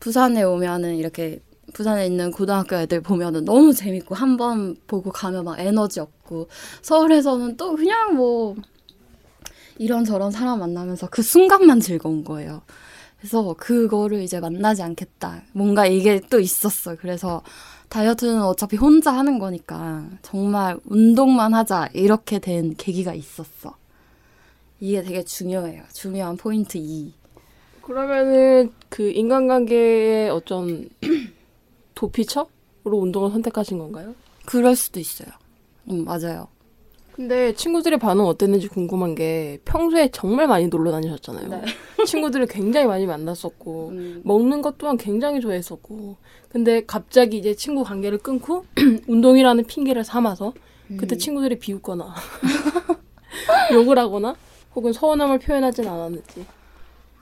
부산에 0.00 0.42
오면은 0.42 0.96
이렇게 0.96 1.42
부산에 1.74 2.06
있는 2.06 2.30
고등학교 2.30 2.76
애들 2.76 3.02
보면은 3.02 3.44
너무 3.44 3.74
재밌고 3.74 4.14
한 4.14 4.36
번 4.38 4.76
보고 4.86 5.10
가면 5.12 5.44
막 5.44 5.60
에너지 5.60 6.00
없고 6.00 6.48
서울에서는 6.82 7.56
또 7.58 7.76
그냥 7.76 8.16
뭐 8.16 8.56
이런저런 9.78 10.30
사람 10.30 10.60
만나면서 10.60 11.08
그 11.10 11.22
순간만 11.22 11.80
즐거운 11.80 12.24
거예요. 12.24 12.62
그래서 13.18 13.54
그거를 13.58 14.22
이제 14.22 14.40
만나지 14.40 14.82
않겠다. 14.82 15.42
뭔가 15.52 15.86
이게 15.86 16.20
또 16.30 16.40
있었어. 16.40 16.96
그래서 16.96 17.42
다이어트는 17.90 18.42
어차피 18.42 18.76
혼자 18.76 19.12
하는 19.12 19.38
거니까 19.38 20.06
정말 20.22 20.78
운동만 20.86 21.52
하자. 21.54 21.88
이렇게 21.92 22.38
된 22.38 22.74
계기가 22.76 23.14
있었어. 23.14 23.76
이게 24.80 25.02
되게 25.02 25.22
중요해요. 25.22 25.82
중요한 25.92 26.36
포인트 26.36 26.78
2. 26.78 27.12
그러면은 27.82 28.72
그 28.88 29.10
인간관계의 29.10 30.30
어떤 30.30 30.88
도피처로 31.94 32.48
운동을 32.84 33.30
선택하신 33.30 33.78
건가요? 33.78 34.14
그럴 34.46 34.74
수도 34.74 34.98
있어요. 34.98 35.28
음, 35.90 36.04
맞아요. 36.04 36.48
근데 37.12 37.52
친구들의 37.52 37.98
반응 37.98 38.24
어땠는지 38.24 38.68
궁금한 38.68 39.14
게 39.14 39.58
평소에 39.66 40.08
정말 40.10 40.46
많이 40.46 40.68
놀러 40.68 40.90
다니셨잖아요. 40.90 41.48
네. 41.48 41.62
친구들을 42.06 42.46
굉장히 42.46 42.86
많이 42.86 43.04
만났었고 43.04 43.88
음. 43.90 44.22
먹는 44.24 44.62
것 44.62 44.78
또한 44.78 44.96
굉장히 44.96 45.40
좋아했었고 45.40 46.16
근데 46.48 46.82
갑자기 46.86 47.36
이제 47.36 47.54
친구 47.54 47.84
관계를 47.84 48.18
끊고 48.18 48.64
운동이라는 49.06 49.64
핑계를 49.64 50.04
삼아서 50.04 50.54
그때 50.96 51.16
음. 51.16 51.18
친구들이 51.18 51.58
비웃거나 51.58 52.14
욕을 53.74 53.98
하거나 53.98 54.34
혹은 54.74 54.92
서운함을 54.92 55.38
표현하진 55.40 55.86
않았는지. 55.88 56.46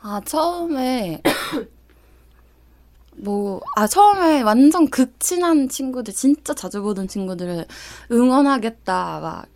아, 0.02 0.20
처음에, 0.24 1.22
뭐, 3.16 3.60
아, 3.76 3.86
처음에 3.86 4.42
완전 4.42 4.88
극친한 4.90 5.68
친구들, 5.68 6.14
진짜 6.14 6.54
자주 6.54 6.82
보던 6.82 7.08
친구들을 7.08 7.66
응원하겠다, 8.12 9.20
막, 9.20 9.46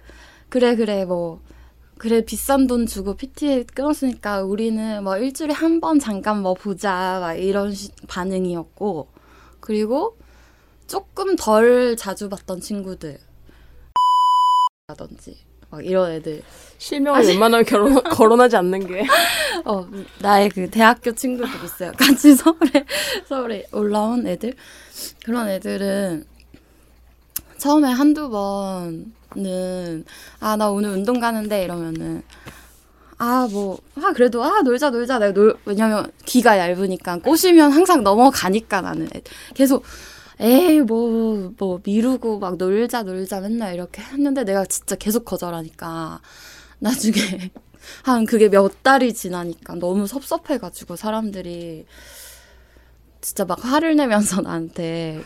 그래, 0.48 0.76
그래, 0.76 1.04
뭐, 1.04 1.40
그래, 1.98 2.24
비싼 2.24 2.66
돈 2.66 2.86
주고 2.86 3.14
PT 3.16 3.64
끊었으니까 3.74 4.42
우리는 4.42 5.04
뭐 5.04 5.16
일주일에 5.18 5.52
한 5.54 5.80
번 5.80 5.98
잠깐 6.00 6.42
뭐 6.42 6.54
보자, 6.54 7.18
막 7.20 7.34
이런 7.34 7.72
시- 7.74 7.92
반응이었고, 8.08 9.08
그리고 9.60 10.16
조금 10.88 11.36
덜 11.36 11.96
자주 11.96 12.28
봤던 12.30 12.60
친구들, 12.60 13.18
라든지, 14.88 15.41
막 15.72 15.84
이런 15.84 16.12
애들. 16.12 16.42
실명을 16.76 17.24
웬만하면 17.26 17.64
결혼, 17.64 17.94
거론하지 18.04 18.56
않는 18.56 18.86
게 18.86 19.06
어, 19.64 19.86
나의 20.20 20.50
그 20.50 20.68
대학교 20.68 21.12
친구들 21.12 21.48
있어요. 21.64 21.92
같이 21.96 22.34
서울에, 22.36 22.84
서울에 23.26 23.66
올라온 23.72 24.26
애들. 24.26 24.54
그런 25.24 25.48
애들은 25.48 26.24
처음에 27.56 27.90
한두 27.90 28.28
번은, 28.28 30.04
아, 30.40 30.56
나 30.56 30.68
오늘 30.68 30.90
운동 30.90 31.20
가는데 31.20 31.64
이러면은, 31.64 32.22
아, 33.16 33.48
뭐, 33.50 33.78
아, 34.02 34.12
그래도, 34.12 34.42
아, 34.44 34.60
놀자, 34.62 34.90
놀자. 34.90 35.20
내가 35.20 35.32
놀, 35.32 35.56
왜냐면 35.64 36.10
귀가 36.26 36.58
얇으니까 36.58 37.18
꼬시면 37.20 37.70
항상 37.70 38.02
넘어가니까 38.02 38.80
나는 38.82 39.08
애- 39.14 39.22
계속, 39.54 39.84
에이, 40.42 40.80
뭐, 40.80 41.52
뭐, 41.56 41.80
미루고 41.84 42.40
막 42.40 42.56
놀자, 42.56 43.04
놀자 43.04 43.40
맨날 43.40 43.74
이렇게 43.74 44.02
했는데 44.02 44.42
내가 44.42 44.64
진짜 44.64 44.96
계속 44.96 45.24
거절하니까 45.24 46.20
나중에 46.80 47.14
한 48.02 48.26
그게 48.26 48.48
몇 48.48 48.82
달이 48.82 49.14
지나니까 49.14 49.76
너무 49.76 50.08
섭섭해가지고 50.08 50.96
사람들이 50.96 51.86
진짜 53.20 53.44
막 53.44 53.64
화를 53.64 53.94
내면서 53.94 54.40
나한테 54.40 55.22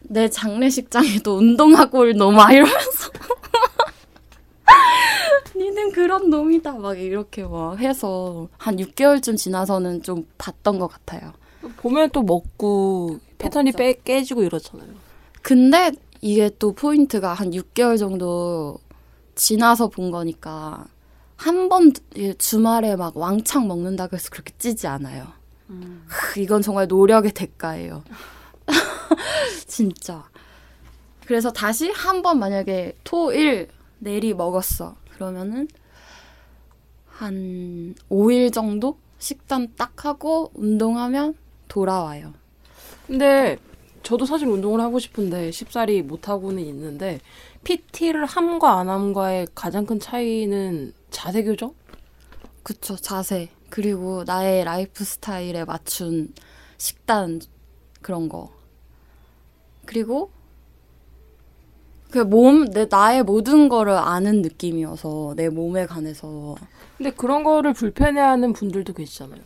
내 0.00 0.30
장례식장에도 0.30 1.36
운동하고 1.36 1.98
올 1.98 2.14
놈아 2.14 2.52
이러면서 2.52 3.10
니는 5.54 5.92
그런 5.92 6.30
놈이다 6.30 6.72
막 6.72 6.98
이렇게 6.98 7.44
막 7.44 7.78
해서 7.78 8.48
한 8.56 8.76
6개월쯤 8.76 9.36
지나서는 9.36 10.02
좀 10.02 10.26
봤던 10.38 10.78
것 10.78 10.88
같아요. 10.88 11.34
보면 11.76 12.08
또 12.10 12.22
먹고 12.22 13.20
패턴이. 13.40 13.72
빼, 13.72 13.94
깨지고 14.04 14.42
이러잖아요. 14.42 14.88
근데 15.42 15.92
이게 16.20 16.50
또 16.58 16.72
포인트가 16.72 17.32
한 17.32 17.50
6개월 17.50 17.98
정도 17.98 18.78
지나서 19.34 19.88
본 19.88 20.10
거니까 20.10 20.86
한 21.36 21.68
번 21.70 21.92
주말에 22.36 22.96
막 22.96 23.16
왕창 23.16 23.66
먹는다고 23.66 24.14
해서 24.16 24.28
그렇게 24.30 24.52
찌지 24.58 24.86
않아요. 24.86 25.26
크, 26.08 26.40
이건 26.40 26.60
정말 26.62 26.86
노력의 26.88 27.32
대가예요. 27.32 28.02
진짜. 29.66 30.28
그래서 31.24 31.50
다시 31.52 31.90
한 31.90 32.22
번 32.22 32.38
만약에 32.38 32.94
토, 33.04 33.32
일, 33.32 33.68
내리 33.98 34.34
먹었어. 34.34 34.96
그러면은 35.14 35.68
한 37.06 37.94
5일 38.10 38.52
정도 38.52 38.98
식단 39.18 39.74
딱 39.76 40.04
하고 40.04 40.50
운동하면 40.54 41.34
돌아와요. 41.68 42.34
근데 43.10 43.58
저도 44.04 44.24
사실 44.24 44.46
운동을 44.46 44.80
하고 44.80 45.00
싶은데 45.00 45.50
쉽사리 45.50 46.00
못 46.00 46.28
하고는 46.28 46.62
있는데 46.62 47.18
PT를 47.64 48.24
함과 48.24 48.78
안 48.78 48.88
함과의 48.88 49.48
가장 49.52 49.84
큰 49.84 49.98
차이는 49.98 50.92
자세 51.10 51.42
교정? 51.42 51.74
그쵸, 52.62 52.94
자세. 52.94 53.48
그리고 53.68 54.22
나의 54.22 54.62
라이프 54.62 55.02
스타일에 55.02 55.64
맞춘 55.64 56.32
식단, 56.78 57.40
그런 58.00 58.28
거. 58.28 58.52
그리고, 59.86 60.30
그 62.12 62.18
몸, 62.18 62.70
내, 62.70 62.86
나의 62.88 63.24
모든 63.24 63.68
거를 63.68 63.92
아는 63.94 64.40
느낌이어서, 64.40 65.34
내 65.34 65.48
몸에 65.48 65.86
관해서. 65.86 66.54
근데 66.96 67.10
그런 67.10 67.42
거를 67.42 67.72
불편해하는 67.72 68.52
분들도 68.52 68.92
계시잖아요. 68.92 69.40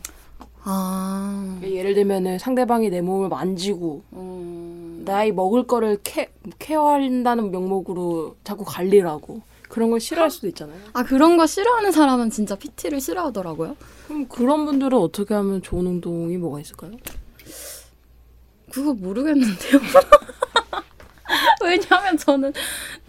아, 0.67 1.59
예를 1.61 1.93
들면은 1.93 2.39
상대방이 2.39 2.89
내 2.89 2.99
몸을 3.01 3.29
만지고 3.29 4.03
음, 4.13 5.03
나의 5.05 5.31
먹을 5.31 5.67
거를 5.67 5.99
케, 6.03 6.31
케어한다는 6.57 7.51
명목으로 7.51 8.35
자꾸 8.43 8.63
관리라고 8.65 9.41
그런 9.69 9.91
걸 9.91 9.99
싫어할 9.99 10.31
수도 10.31 10.47
있잖아요. 10.47 10.77
아, 10.93 11.03
그런 11.03 11.37
거 11.37 11.45
싫어하는 11.45 11.91
사람은 11.91 12.31
진짜 12.31 12.55
PT를 12.55 12.99
싫어하더라고요. 12.99 13.75
그럼 14.07 14.27
그런 14.27 14.65
분들은 14.65 14.97
어떻게 14.97 15.35
하면 15.35 15.61
좋은 15.61 15.85
운동이 15.85 16.37
뭐가 16.37 16.59
있을까요? 16.59 16.93
그거 18.71 18.93
모르겠는데요. 18.93 19.79
왜냐면 21.63 22.17
저는 22.17 22.53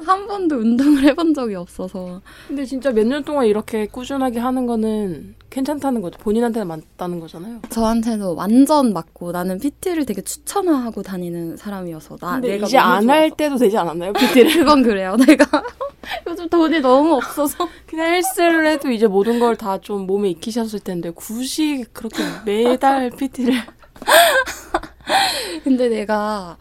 한 0.04 0.26
번도 0.26 0.56
운동을 0.56 1.04
해본 1.04 1.34
적이 1.34 1.56
없어서. 1.56 2.20
근데 2.48 2.64
진짜 2.64 2.90
몇 2.90 3.04
년 3.06 3.22
동안 3.24 3.46
이렇게 3.46 3.86
꾸준하게 3.86 4.38
하는 4.40 4.66
거는 4.66 5.34
괜찮다는 5.50 6.00
거죠. 6.02 6.18
본인한테는 6.18 6.66
맞다는 6.66 7.20
거잖아요. 7.20 7.60
저한테는 7.70 8.34
완전 8.34 8.92
맞고 8.92 9.32
나는 9.32 9.58
PT를 9.58 10.06
되게 10.06 10.22
추천하고 10.22 11.02
다니는 11.02 11.56
사람이어서 11.56 12.16
나 12.16 12.34
근데 12.34 12.52
내가 12.52 12.66
이제 12.66 12.78
안 12.78 13.08
할. 13.10 13.30
때도 13.30 13.56
되지 13.56 13.76
않았나요? 13.76 14.12
PT를. 14.14 14.52
그건 14.64 14.82
그래요. 14.82 15.16
내가 15.16 15.44
요즘 16.26 16.48
돈이 16.48 16.80
너무 16.80 17.14
없어서 17.14 17.68
그냥 17.86 18.12
헬스를 18.14 18.66
해도 18.66 18.90
이제 18.90 19.06
모든 19.06 19.38
걸 19.40 19.56
다 19.56 19.78
좀 19.78 20.06
몸에 20.06 20.30
익히셨을 20.30 20.80
텐데 20.80 21.10
굳이 21.10 21.84
그렇게 21.92 22.22
매달 22.44 23.10
PT를 23.10 23.54
근데 25.64 25.88
내가 25.88 26.56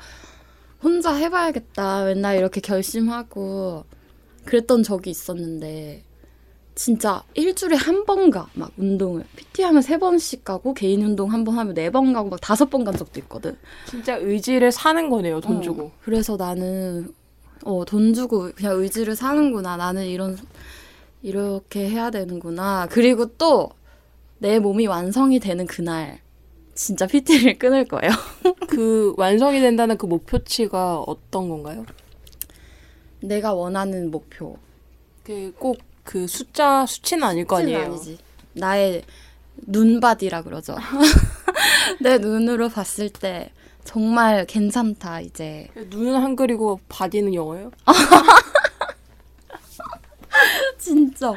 혼자 0.85 1.15
해봐야겠다 1.15 2.05
맨날 2.05 2.37
이렇게 2.37 2.61
결심하고 2.61 3.83
그랬던 4.45 4.83
적이 4.83 5.09
있었는데 5.09 6.03
진짜 6.75 7.23
일주일에 7.33 7.75
한 7.75 8.05
번 8.05 8.29
가 8.29 8.47
막 8.53 8.71
운동을 8.77 9.23
PT 9.35 9.63
하면 9.63 9.81
세 9.81 9.97
번씩 9.97 10.43
가고 10.45 10.73
개인 10.75 11.01
운동 11.01 11.31
한 11.33 11.43
번 11.43 11.57
하면 11.57 11.73
네 11.73 11.89
번 11.89 12.13
가고 12.13 12.29
막 12.29 12.39
다섯 12.39 12.69
번 12.69 12.83
간 12.85 12.95
적도 12.95 13.19
있거든. 13.21 13.57
진짜 13.89 14.15
의지를 14.17 14.71
사는 14.71 15.09
거네요. 15.09 15.41
돈 15.41 15.57
어, 15.57 15.61
주고. 15.61 15.91
그래서 16.03 16.35
나는 16.37 17.11
어, 17.63 17.83
돈 17.85 18.13
주고 18.13 18.51
그냥 18.55 18.77
의지를 18.79 19.15
사는구나. 19.15 19.77
나는 19.77 20.05
이런 20.05 20.37
이렇게 21.23 21.89
해야 21.89 22.11
되는구나. 22.11 22.87
그리고 22.91 23.25
또 23.37 23.71
내 24.37 24.59
몸이 24.59 24.85
완성이 24.85 25.39
되는 25.39 25.65
그날 25.65 26.19
진짜 26.75 27.07
PT를 27.07 27.57
끊을 27.57 27.85
거예요. 27.85 28.11
그 28.67 29.13
완성이 29.17 29.61
된다는 29.61 29.97
그 29.97 30.05
목표치가 30.05 30.99
어떤 30.99 31.49
건가요? 31.49 31.85
내가 33.21 33.53
원하는 33.53 34.11
목표. 34.11 34.57
그 35.23 35.77
꼭 36.03 36.17
그 36.17 36.27
숫자 36.27 36.85
수치는 36.85 37.23
아닐 37.23 37.45
거 37.45 37.57
수치는 37.57 37.75
아니에요. 37.75 37.91
아니지. 37.93 38.17
나의 38.53 39.03
눈바디라 39.55 40.43
그러죠. 40.43 40.75
내 42.01 42.17
눈으로 42.17 42.69
봤을 42.69 43.09
때 43.09 43.51
정말 43.85 44.45
괜찮다 44.45 45.21
이제. 45.21 45.69
눈은 45.75 46.21
한글이고 46.21 46.81
body는 46.89 47.33
영어예요? 47.33 47.71
진짜. 50.77 51.33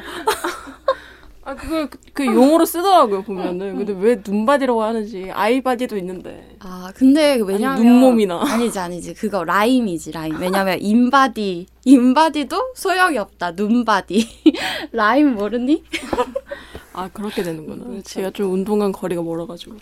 아 1.49 1.55
그걸 1.55 1.89
그, 1.89 1.97
그 2.13 2.25
용어로 2.27 2.63
쓰더라고요 2.63 3.23
보면은. 3.23 3.75
근데 3.77 3.93
왜 3.93 4.21
눈바디라고 4.23 4.83
하는지 4.83 5.31
eye 5.31 5.53
body도 5.53 5.97
있는데. 5.97 6.55
아, 6.59 6.91
근데 6.95 7.39
왜냐면 7.43 7.77
아니, 7.77 7.83
눈몸이나. 7.83 8.39
아니지 8.39 8.77
아니지. 8.77 9.15
그거 9.15 9.43
rhyme이지, 9.43 10.11
rhyme. 10.11 10.39
왜냐면 10.39 10.79
인바디, 10.79 11.65
인바디도 11.85 12.73
소용이 12.75 13.17
없다. 13.17 13.51
눈바디. 13.51 14.27
rhyme 14.93 15.33
모르니? 15.33 15.83
아 16.93 17.09
그렇게 17.11 17.41
되는구나. 17.41 17.83
그렇죠. 17.85 18.03
제가 18.03 18.29
좀 18.29 18.53
운동한 18.53 18.91
거리가 18.91 19.23
멀어가지고. 19.23 19.75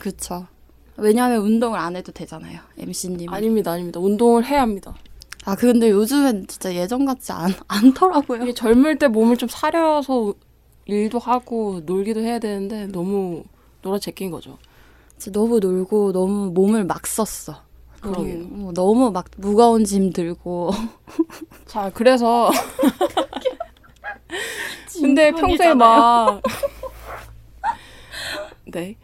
그쵸. 0.00 0.48
왜냐면 0.96 1.42
운동을 1.42 1.78
안 1.78 1.94
해도 1.94 2.10
되잖아요. 2.10 2.58
MC님. 2.78 3.32
아닙니다, 3.32 3.72
아닙니다. 3.72 4.00
운동을 4.00 4.44
해야 4.44 4.62
합니다. 4.62 4.96
아, 5.46 5.54
근데 5.54 5.90
요즘엔 5.90 6.48
진짜 6.48 6.74
예전 6.74 7.04
같지 7.04 7.30
않, 7.30 7.52
않더라고요. 7.68 8.52
젊을 8.52 8.98
때 8.98 9.06
몸을 9.06 9.36
좀 9.36 9.48
사려서 9.48 10.34
일도 10.86 11.20
하고 11.20 11.80
놀기도 11.86 12.20
해야 12.20 12.40
되는데 12.40 12.88
너무 12.88 13.44
놀아 13.80 14.00
제낀 14.00 14.32
거죠. 14.32 14.58
진짜 15.18 15.38
너무 15.38 15.60
놀고 15.60 16.12
너무 16.12 16.50
몸을 16.50 16.84
막 16.84 17.06
썼어. 17.06 17.62
그러게요. 18.00 18.42
너무, 18.42 18.68
어, 18.68 18.72
너무 18.72 19.10
막 19.12 19.26
무거운 19.36 19.84
짐 19.84 20.12
들고. 20.12 20.72
자, 21.66 21.90
그래서 21.94 22.50
근데 25.00 25.30
평소에 25.30 25.74
막 25.74 26.42
네. 28.64 28.96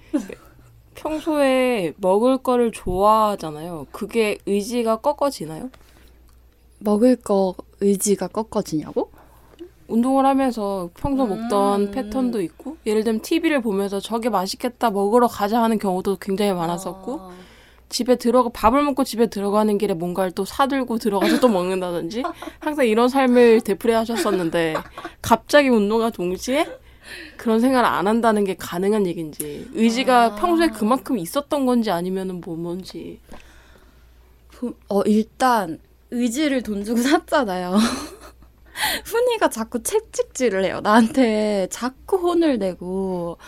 평소에 0.97 1.93
먹을 1.99 2.39
거를 2.39 2.73
좋아하잖아요. 2.73 3.87
그게 3.93 4.39
의지가 4.47 4.97
꺾어지나요? 4.97 5.71
먹을 6.85 7.17
거 7.17 7.55
의지가 7.81 8.29
꺾어지냐고? 8.29 9.11
운동을 9.89 10.25
하면서 10.25 10.89
평소 10.95 11.27
먹던 11.27 11.81
음. 11.83 11.91
패턴도 11.91 12.41
있고 12.43 12.77
예를 12.87 13.05
들면 13.05 13.21
TV를 13.21 13.61
보면서 13.61 14.01
저게 14.01 14.31
맛있겠다 14.31 14.91
먹으러 14.91 15.27
가자 15.27 15.63
하는 15.63 15.79
경우도 15.79 16.17
굉장히 16.17 16.53
많았었고 16.53 17.21
아. 17.21 17.31
집에 17.91 18.17
들어가 18.17 18.49
밥을 18.49 18.83
먹고 18.85 19.05
집에 19.05 19.27
들어가는 19.27 19.77
길에 19.77 19.93
뭔가를 19.93 20.31
또 20.31 20.47
사들고 20.47 20.97
들어가서 20.97 21.41
또 21.41 21.49
먹는다든지 21.49 22.23
항상 22.61 22.87
이런 22.87 23.11
삶을 23.11 23.61
되풀이하셨었는데 23.61 24.77
갑자기 25.21 25.69
운동과 25.69 26.09
동시에 26.11 26.67
그런 27.37 27.61
생각을 27.61 27.85
안 27.85 28.07
한다는 28.07 28.45
게 28.45 28.55
가능한 28.55 29.07
얘기인지 29.07 29.69
의지가 29.75 30.25
아. 30.25 30.35
평소에 30.37 30.69
그만큼 30.69 31.19
있었던 31.19 31.67
건지 31.67 31.91
아니면은 31.91 32.41
뭐 32.41 32.57
뭔지 32.57 33.21
부- 34.49 34.75
어, 34.89 35.03
일단 35.03 35.79
의지를 36.13 36.63
돈 36.63 36.85
주고 36.85 37.01
샀잖아요. 37.03 37.77
훈이가 39.05 39.51
자꾸 39.51 39.83
채찍질을 39.83 40.65
해요. 40.65 40.81
나한테 40.81 41.69
자꾸 41.71 42.17
혼을 42.19 42.59
내고 42.59 43.39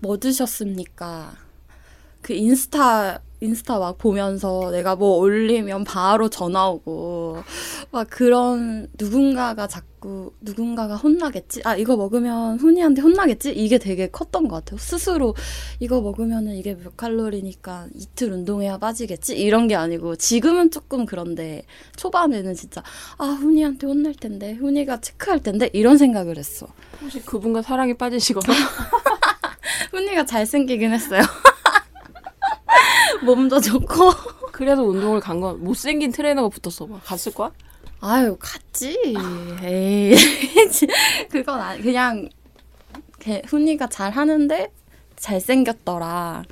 뭐 0.00 0.18
드셨습니까? 0.18 1.32
그 2.22 2.32
인스타 2.32 3.20
인스타 3.40 3.78
막 3.78 3.98
보면서 3.98 4.70
내가 4.70 4.96
뭐 4.96 5.18
올리면 5.18 5.84
바로 5.84 6.28
전화 6.28 6.68
오고 6.68 7.42
막 7.90 8.06
그런 8.08 8.88
누군가가 8.98 9.66
자꾸 9.66 10.32
누군가가 10.40 10.96
혼나겠지? 10.96 11.60
아 11.64 11.76
이거 11.76 11.96
먹으면 11.96 12.58
훈이한테 12.58 13.02
혼나겠지? 13.02 13.52
이게 13.52 13.76
되게 13.78 14.08
컸던 14.08 14.48
것 14.48 14.56
같아요. 14.56 14.78
스스로 14.78 15.34
이거 15.80 16.00
먹으면은 16.00 16.54
이게 16.54 16.74
몇 16.74 16.96
칼로리니까 16.96 17.88
이틀 17.94 18.32
운동해야 18.32 18.78
빠지겠지? 18.78 19.36
이런 19.36 19.68
게 19.68 19.74
아니고 19.74 20.16
지금은 20.16 20.70
조금 20.70 21.04
그런데 21.04 21.64
초반에는 21.96 22.54
진짜 22.54 22.82
아 23.18 23.24
훈이한테 23.26 23.86
혼날 23.86 24.14
텐데 24.14 24.52
훈이가 24.54 25.00
체크할 25.00 25.42
텐데 25.42 25.68
이런 25.74 25.98
생각을 25.98 26.38
했어. 26.38 26.66
혹시 27.02 27.20
그분과 27.20 27.62
사랑에 27.62 27.94
빠지시거나? 27.94 28.46
훈이가 29.92 30.24
잘생기긴 30.24 30.92
했어요 30.92 31.22
몸도 33.24 33.60
좋고 33.60 34.10
그래서 34.52 34.82
운동을 34.82 35.20
간 35.20 35.40
건 35.40 35.62
못생긴 35.62 36.12
트레이너가 36.12 36.48
붙었어 36.48 36.86
봐. 36.86 36.98
갔을 37.04 37.32
거야? 37.32 37.50
아유 38.00 38.36
갔지 38.38 38.98
에이 39.62 40.14
그건 41.30 41.60
아니 41.60 41.82
그냥 41.82 42.28
걔 43.18 43.42
훈이가 43.46 43.88
잘 43.88 44.10
하는데 44.12 44.70
잘생겼더라 45.16 46.44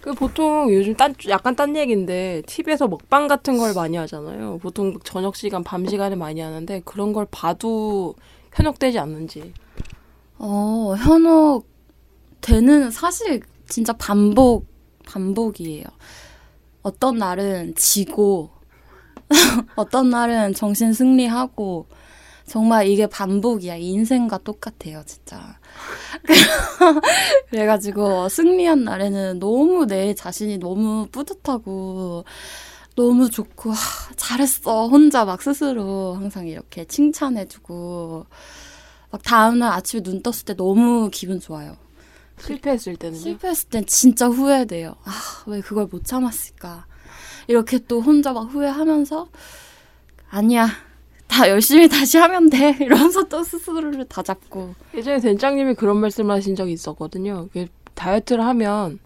그 0.00 0.12
보통 0.14 0.72
요즘 0.72 0.94
딴 0.94 1.14
약간 1.28 1.56
딴 1.56 1.74
얘기인데 1.76 2.42
TV에서 2.46 2.86
먹방 2.86 3.26
같은 3.26 3.58
걸 3.58 3.74
많이 3.74 3.96
하잖아요. 3.96 4.58
보통 4.62 4.96
저녁 5.02 5.34
시간, 5.34 5.64
밤 5.64 5.84
시간에 5.84 6.14
많이 6.14 6.40
하는데 6.40 6.80
그런 6.84 7.12
걸 7.12 7.26
봐도 7.28 8.14
현혹되지 8.54 9.00
않는지. 9.00 9.52
어 10.38 10.94
현혹 10.96 11.66
되는 12.40 12.92
사실 12.92 13.40
진짜 13.68 13.92
반복 13.94 14.66
반복이에요. 15.06 15.84
어떤 16.82 17.16
날은 17.16 17.74
지고 17.76 18.50
어떤 19.76 20.10
날은 20.10 20.54
정신 20.54 20.92
승리하고 20.92 21.86
정말 22.46 22.86
이게 22.86 23.06
반복이야. 23.06 23.76
인생과 23.76 24.38
똑같아요 24.38 25.02
진짜. 25.04 25.58
그래가지고 27.50 28.28
승리한 28.28 28.84
날에는 28.84 29.40
너무 29.40 29.86
내 29.86 30.14
자신이 30.14 30.58
너무 30.58 31.08
뿌듯하고 31.10 32.24
너무 32.94 33.28
좋고 33.30 33.72
하, 33.72 34.14
잘했어. 34.16 34.86
혼자 34.86 35.24
막 35.24 35.42
스스로 35.42 36.14
항상 36.14 36.46
이렇게 36.46 36.84
칭찬해주고 36.84 38.26
막 39.10 39.22
다음날 39.22 39.72
아침에 39.72 40.02
눈 40.02 40.22
떴을 40.22 40.44
때 40.44 40.54
너무 40.54 41.10
기분 41.12 41.40
좋아요 41.40 41.76
실패했을 42.40 42.96
때는요. 42.96 43.20
실패했을 43.20 43.68
땐 43.68 43.86
진짜 43.86 44.28
후회돼요. 44.28 44.96
아, 45.04 45.12
왜 45.46 45.60
그걸 45.60 45.86
못 45.86 46.04
참았을까. 46.04 46.86
이렇게 47.48 47.78
또 47.78 48.00
혼자 48.00 48.32
막 48.32 48.42
후회하면서, 48.52 49.28
아니야. 50.30 50.68
다 51.28 51.48
열심히 51.48 51.88
다시 51.88 52.18
하면 52.18 52.50
돼. 52.50 52.76
이러면서 52.80 53.24
또 53.24 53.42
스스로를 53.42 54.04
다 54.06 54.22
잡고. 54.22 54.74
예전에 54.94 55.18
된장님이 55.18 55.74
그런 55.74 55.98
말씀을 55.98 56.34
하신 56.34 56.54
적이 56.54 56.72
있었거든요. 56.72 57.48
그 57.52 57.66
다이어트를 57.94 58.44
하면 58.44 58.98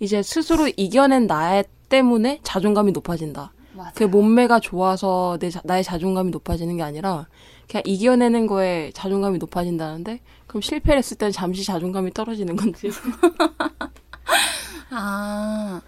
이제 0.00 0.22
스스로 0.22 0.68
이겨낸 0.76 1.26
나 1.26 1.62
때문에 1.88 2.40
자존감이 2.42 2.92
높아진다. 2.92 3.52
그 3.94 4.04
몸매가 4.04 4.60
좋아서 4.60 5.36
내 5.40 5.50
자- 5.50 5.60
나의 5.64 5.84
자존감이 5.84 6.30
높아지는 6.30 6.76
게 6.76 6.82
아니라 6.82 7.26
그냥 7.68 7.82
이겨내는 7.86 8.46
거에 8.46 8.90
자존감이 8.94 9.38
높아진다는데 9.38 10.20
그럼 10.46 10.62
실패를 10.62 10.98
했을 10.98 11.16
때는 11.18 11.32
잠시 11.32 11.64
자존감이 11.64 12.12
떨어지는 12.12 12.56
건지. 12.56 12.90
아, 14.90 15.80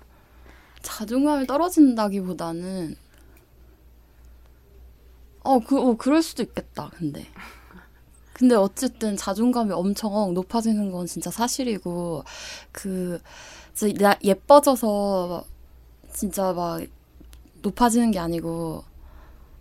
자존감이 0.83 1.47
떨어진다기보다는, 1.47 2.97
어, 5.43 5.59
그, 5.61 5.79
어, 5.81 5.97
그럴 5.97 6.23
수도 6.23 6.43
있겠다, 6.43 6.91
근데. 6.97 7.27
근데 8.33 8.55
어쨌든 8.55 9.17
자존감이 9.17 9.73
엄청 9.73 10.33
높아지는 10.35 10.91
건 10.93 11.07
진짜 11.07 11.31
사실이고, 11.31 12.25
그, 12.73 13.21
예뻐져서 14.25 15.45
진짜 16.13 16.53
막 16.53 16.81
높아지는 17.63 18.11
게 18.11 18.19
아니고, 18.19 18.85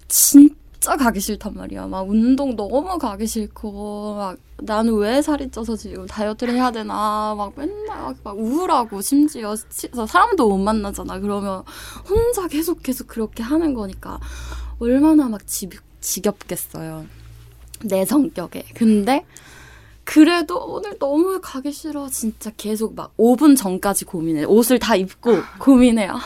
진짜 0.08 0.96
가기 0.98 1.20
싫단 1.20 1.54
말이야. 1.54 1.88
막 1.88 2.10
운동 2.10 2.56
너무 2.56 2.98
가기 2.98 3.28
싫고, 3.28 4.16
막 4.16 4.38
나는 4.62 4.96
왜 4.96 5.22
살이 5.22 5.50
쪄서 5.52 5.76
지금 5.76 6.06
다이어트를 6.08 6.54
해야 6.56 6.72
되나, 6.72 7.36
막 7.38 7.54
맨날 7.56 8.16
막 8.24 8.38
우울하고, 8.38 9.02
심지어 9.02 9.56
치- 9.70 9.90
사람도 9.94 10.50
못 10.50 10.58
만나잖아. 10.58 11.20
그러면 11.20 11.64
혼자 12.10 12.48
계속 12.48 12.82
계속 12.84 13.08
그렇게 13.08 13.44
하는 13.44 13.74
거니까, 13.74 14.20
얼마나 14.80 15.28
막 15.30 15.46
지, 15.46 15.70
지겹겠어요. 16.02 17.06
내 17.86 18.06
성격에. 18.06 18.64
근데, 18.74 19.26
그래도 20.14 20.58
오늘 20.66 20.98
너무 20.98 21.40
가기 21.40 21.72
싫어. 21.72 22.10
진짜 22.10 22.52
계속 22.58 22.96
막 22.96 23.16
5분 23.18 23.56
전까지 23.56 24.06
고민해. 24.06 24.46
옷을 24.46 24.80
다 24.80 24.96
입고 24.96 25.36
고민해. 25.60 26.08
아, 26.08 26.18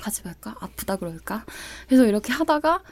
가지 0.00 0.22
말까? 0.24 0.54
아프다 0.60 0.94
그럴까? 0.94 1.44
그래서 1.88 2.04
이렇게 2.06 2.32
하다가 2.32 2.82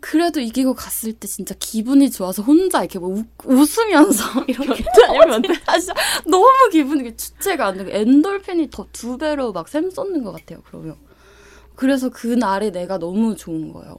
그래도 0.00 0.40
이기고 0.40 0.74
갔을 0.74 1.12
때 1.12 1.28
진짜 1.28 1.54
기분이 1.56 2.10
좋아서 2.10 2.42
혼자 2.42 2.80
이렇게 2.80 2.98
뭐 2.98 3.10
우- 3.10 3.24
웃으면서 3.44 4.42
이렇게 4.48 4.82
아니면 5.06 5.40
아, 5.66 5.78
진짜 5.78 5.94
너무 6.26 6.48
기분이 6.72 7.16
주체가 7.16 7.66
안 7.68 7.78
되고 7.78 7.88
엔돌핀이 7.88 8.70
더 8.70 8.88
두 8.90 9.16
배로 9.18 9.52
막샘 9.52 9.92
쏟는 9.92 10.24
것 10.24 10.32
같아요. 10.32 10.62
그러면 10.66 10.96
그래서 11.76 12.08
그 12.08 12.26
날이 12.26 12.72
내가 12.72 12.98
너무 12.98 13.36
좋은 13.36 13.72
거예요. 13.72 13.98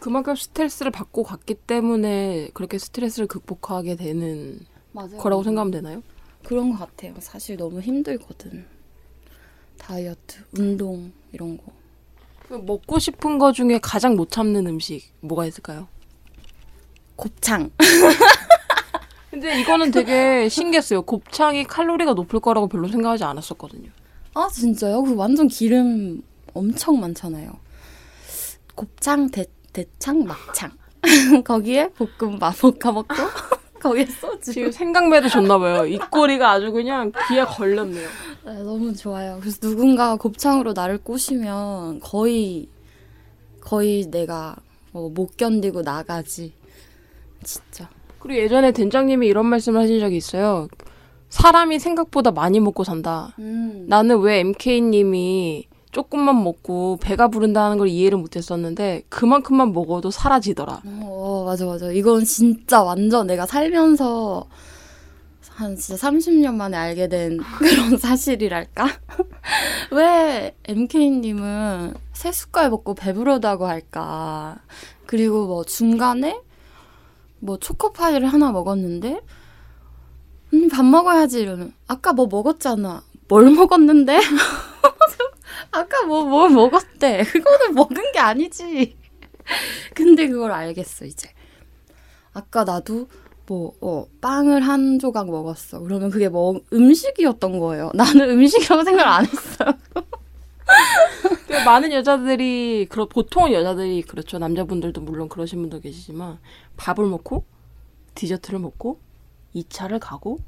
그만큼 0.00 0.36
스트레스를 0.36 0.92
받고 0.92 1.22
갔기 1.22 1.54
때문에 1.54 2.50
그렇게 2.52 2.76
스트레스를 2.76 3.26
극복하게 3.28 3.96
되는 3.96 4.58
맞아요. 4.96 5.18
거라고 5.18 5.42
생각하면 5.42 5.70
되나요? 5.70 6.02
그런 6.42 6.70
것 6.70 6.78
같아요. 6.78 7.14
사실 7.20 7.58
너무 7.58 7.80
힘들거든. 7.80 8.64
다이어트, 9.76 10.42
운동 10.58 11.12
이런 11.32 11.58
거. 11.58 11.64
그 12.48 12.54
먹고 12.54 12.98
싶은 12.98 13.38
거 13.38 13.52
중에 13.52 13.78
가장 13.82 14.16
못 14.16 14.30
참는 14.30 14.66
음식 14.66 15.12
뭐가 15.20 15.44
있을까요? 15.44 15.86
곱창. 17.14 17.70
근데 19.30 19.60
이거는 19.60 19.90
되게 19.90 20.48
신기했어요. 20.48 21.02
곱창이 21.02 21.64
칼로리가 21.64 22.14
높을 22.14 22.40
거라고 22.40 22.66
별로 22.66 22.88
생각하지 22.88 23.24
않았었거든요. 23.24 23.90
아 24.32 24.48
진짜요? 24.50 25.02
그 25.02 25.14
완전 25.14 25.46
기름 25.46 26.22
엄청 26.54 26.98
많잖아요. 27.00 27.52
곱창, 28.74 29.28
대, 29.30 29.44
대창, 29.74 30.24
막창. 30.24 30.70
거기에 31.44 31.90
볶음밥 31.90 32.58
볶아 32.58 32.92
먹고 32.92 33.14
거기에 33.80 34.06
소주. 34.06 34.52
지금 34.52 34.70
생각매도 34.70 35.28
좋나 35.28 35.58
봐요. 35.58 35.86
입꼬리가 35.86 36.50
아주 36.50 36.72
그냥 36.72 37.12
귀에 37.28 37.44
걸렸네요. 37.44 38.08
네, 38.44 38.62
너무 38.62 38.94
좋아요. 38.94 39.38
그래서 39.40 39.58
누군가가 39.62 40.16
곱창으로 40.16 40.72
나를 40.72 40.98
꼬시면 40.98 42.00
거의 42.00 42.68
거의 43.60 44.06
내가 44.10 44.56
뭐못 44.92 45.36
견디고 45.36 45.82
나가지. 45.82 46.52
진짜. 47.42 47.88
그리고 48.18 48.40
예전에 48.40 48.72
된장님이 48.72 49.26
이런 49.26 49.46
말씀을 49.46 49.80
하신 49.82 50.00
적이 50.00 50.16
있어요. 50.16 50.68
사람이 51.28 51.78
생각보다 51.78 52.30
많이 52.30 52.60
먹고 52.60 52.84
산다. 52.84 53.34
음. 53.38 53.86
나는 53.88 54.20
왜 54.20 54.40
MK님이 54.40 55.68
조금만 55.96 56.44
먹고 56.44 56.98
배가 57.00 57.28
부른다는 57.28 57.78
걸 57.78 57.88
이해를 57.88 58.18
못했었는데 58.18 59.04
그만큼만 59.08 59.72
먹어도 59.72 60.10
사라지더라. 60.10 60.82
어, 60.84 61.44
맞아, 61.46 61.64
맞아. 61.64 61.90
이건 61.90 62.22
진짜 62.22 62.82
완전 62.82 63.26
내가 63.26 63.46
살면서 63.46 64.46
한 65.52 65.74
진짜 65.74 66.10
30년 66.10 66.52
만에 66.52 66.76
알게 66.76 67.08
된 67.08 67.38
그런 67.58 67.96
사실이랄까? 67.96 68.88
왜 69.90 70.54
MK님은 70.64 71.94
세 72.12 72.30
숟갈 72.30 72.68
먹고 72.68 72.92
배부르다고 72.92 73.66
할까? 73.66 74.58
그리고 75.06 75.46
뭐 75.46 75.64
중간에 75.64 76.42
뭐 77.38 77.56
초코파이를 77.56 78.28
하나 78.28 78.52
먹었는데, 78.52 79.22
언니 80.52 80.68
밥 80.68 80.84
먹어야지 80.84 81.40
이러면, 81.40 81.72
아까 81.86 82.12
뭐 82.12 82.26
먹었잖아. 82.26 83.02
뭘 83.28 83.50
먹었는데? 83.50 84.20
아까 85.70 86.04
뭐, 86.04 86.24
뭘 86.24 86.50
먹었대. 86.50 87.24
그거는 87.32 87.74
먹은 87.74 88.12
게 88.12 88.18
아니지. 88.18 88.96
근데 89.94 90.28
그걸 90.28 90.52
알겠어, 90.52 91.04
이제. 91.04 91.30
아까 92.32 92.64
나도 92.64 93.08
뭐, 93.46 93.72
어, 93.80 94.06
빵을 94.20 94.62
한 94.62 94.98
조각 94.98 95.28
먹었어. 95.28 95.80
그러면 95.80 96.10
그게 96.10 96.28
뭐, 96.28 96.60
음식이었던 96.72 97.58
거예요. 97.58 97.90
나는 97.94 98.30
음식이라고 98.30 98.84
생각을 98.84 99.12
안 99.12 99.26
했어요. 99.26 99.72
근데 101.46 101.62
많은 101.64 101.92
여자들이 101.92 102.86
그렇 102.90 103.06
보통은 103.06 103.52
여자들이 103.52 104.02
그렇죠. 104.02 104.38
남자분들도 104.38 105.00
물론 105.00 105.28
그러신 105.28 105.60
분도 105.60 105.80
계시지만 105.80 106.38
밥을 106.76 107.06
먹고 107.06 107.44
디저트를 108.14 108.58
먹고 108.58 108.98
2차를 109.54 110.00
가고 110.00 110.38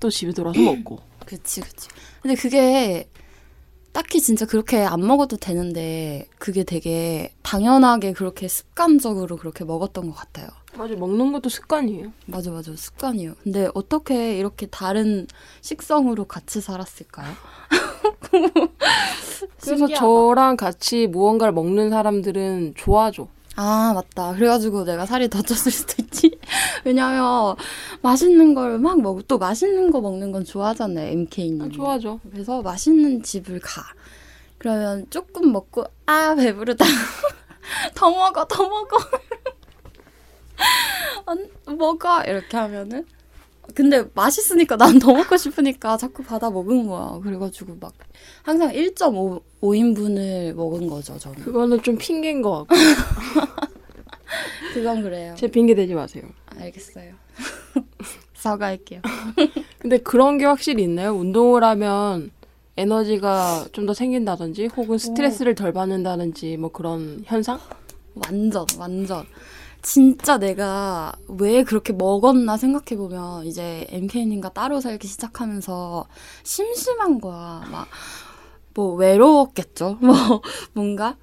또 0.00 0.10
집에 0.10 0.32
돌아서 0.32 0.60
먹고 0.60 0.98
그치, 1.24 1.60
그치. 1.60 1.88
근데 2.20 2.34
그게 2.34 3.08
딱히 3.94 4.20
진짜 4.20 4.44
그렇게 4.44 4.78
안 4.78 5.06
먹어도 5.06 5.36
되는데 5.36 6.26
그게 6.38 6.64
되게 6.64 7.32
당연하게 7.42 8.12
그렇게 8.12 8.48
습관적으로 8.48 9.36
그렇게 9.36 9.64
먹었던 9.64 10.06
것 10.10 10.16
같아요. 10.16 10.48
맞아 10.76 10.96
먹는 10.96 11.30
것도 11.30 11.48
습관이에요. 11.48 12.12
맞아 12.26 12.50
맞아 12.50 12.74
습관이에요. 12.74 13.34
근데 13.44 13.68
어떻게 13.72 14.36
이렇게 14.36 14.66
다른 14.66 15.28
식성으로 15.60 16.24
같이 16.24 16.60
살았을까요? 16.60 17.32
그래서 19.60 19.86
신기하다. 19.86 19.94
저랑 20.04 20.56
같이 20.56 21.06
무언가를 21.06 21.52
먹는 21.54 21.90
사람들은 21.90 22.74
좋아져. 22.76 23.28
아 23.56 23.92
맞다. 23.94 24.34
그래가지고 24.34 24.84
내가 24.84 25.06
살이 25.06 25.28
더 25.28 25.40
쪘을 25.40 25.70
수도 25.70 25.94
있지. 26.02 26.38
왜냐면 26.84 27.54
맛있는 28.02 28.54
걸 28.54 28.78
막 28.78 29.00
먹고 29.00 29.22
또 29.22 29.38
맛있는 29.38 29.90
거 29.92 30.00
먹는 30.00 30.32
건 30.32 30.44
좋아하잖아요. 30.44 31.08
MK님. 31.12 31.62
아, 31.62 31.68
좋아져. 31.68 32.18
그래서 32.32 32.62
맛있는 32.62 33.22
집을 33.22 33.60
가. 33.60 33.82
그러면 34.58 35.06
조금 35.10 35.52
먹고 35.52 35.84
아 36.06 36.34
배부르다. 36.34 36.84
더 37.94 38.10
먹어 38.10 38.44
더 38.46 38.68
먹어. 38.68 38.96
안, 41.26 41.48
먹어 41.78 42.22
이렇게 42.24 42.56
하면은 42.56 43.06
근데 43.74 44.04
맛있으니까 44.14 44.76
난 44.76 44.98
더 44.98 45.12
먹고 45.12 45.36
싶으니까 45.36 45.96
자꾸 45.96 46.22
받아 46.22 46.50
먹은 46.50 46.86
거야. 46.86 47.18
그래가지고 47.22 47.76
막 47.80 47.92
항상 48.42 48.70
1.5 48.72 49.42
5인분을 49.62 50.52
먹은 50.54 50.86
거죠 50.88 51.18
저는. 51.18 51.40
그거는 51.40 51.82
좀 51.82 51.96
핑계인 51.96 52.42
것 52.42 52.66
같고. 52.66 52.74
그건 54.74 55.02
그래요. 55.02 55.34
제 55.36 55.48
핑계 55.48 55.74
대지 55.74 55.94
마세요. 55.94 56.24
알겠어요. 56.58 57.14
사과할게요. 58.34 59.00
근데 59.78 59.98
그런 59.98 60.38
게 60.38 60.44
확실히 60.44 60.82
있나요? 60.82 61.12
운동을 61.14 61.62
하면 61.64 62.30
에너지가 62.76 63.66
좀 63.72 63.86
더 63.86 63.94
생긴다든지 63.94 64.66
혹은 64.76 64.98
스트레스를 64.98 65.54
덜 65.54 65.72
받는다든지 65.72 66.56
뭐 66.56 66.70
그런 66.72 67.22
현상? 67.24 67.60
완전 68.14 68.66
완전 68.78 69.24
진짜 69.84 70.38
내가 70.38 71.12
왜 71.28 71.62
그렇게 71.62 71.92
먹었나 71.92 72.56
생각해 72.56 72.96
보면 72.96 73.46
이제 73.46 73.86
MK님과 73.90 74.48
따로 74.50 74.80
살기 74.80 75.06
시작하면서 75.06 76.06
심심한 76.42 77.20
거야. 77.20 77.64
막 77.70 77.86
뭐 78.74 78.94
외로웠겠죠. 78.94 79.98
뭐 80.02 80.42
뭔가 80.72 81.16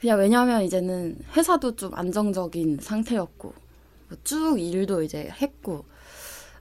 그냥 0.00 0.18
왜냐면 0.18 0.62
이제는 0.62 1.18
회사도 1.36 1.76
좀 1.76 1.94
안정적인 1.94 2.80
상태였고 2.82 3.54
뭐쭉 4.08 4.60
일도 4.60 5.02
이제 5.02 5.30
했고 5.40 5.84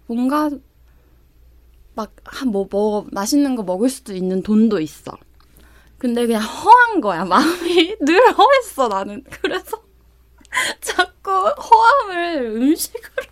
뭔가 0.05 0.49
막한뭐 1.95 2.67
뭐 2.71 3.05
맛있는 3.11 3.55
거 3.55 3.63
먹을 3.63 3.89
수도 3.89 4.13
있는 4.13 4.41
돈도 4.41 4.79
있어. 4.79 5.11
근데 5.97 6.25
그냥 6.25 6.41
허한 6.41 7.01
거야. 7.01 7.25
마음이 7.25 7.97
늘 8.01 8.19
허했어 8.33 8.87
나는. 8.87 9.23
그래서 9.29 9.81
자꾸 10.81 11.31
허함을 11.31 12.45
음식으로 12.55 13.25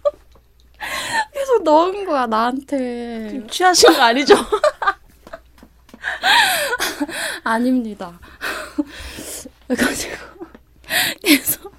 계속 1.34 1.64
넣은 1.64 2.06
거야 2.06 2.28
나한테. 2.28 3.46
취하신 3.50 3.94
거 3.94 4.02
아니죠? 4.02 4.36
아닙니다. 7.44 8.20
그래가지고 9.68 10.16
계속 11.24 11.72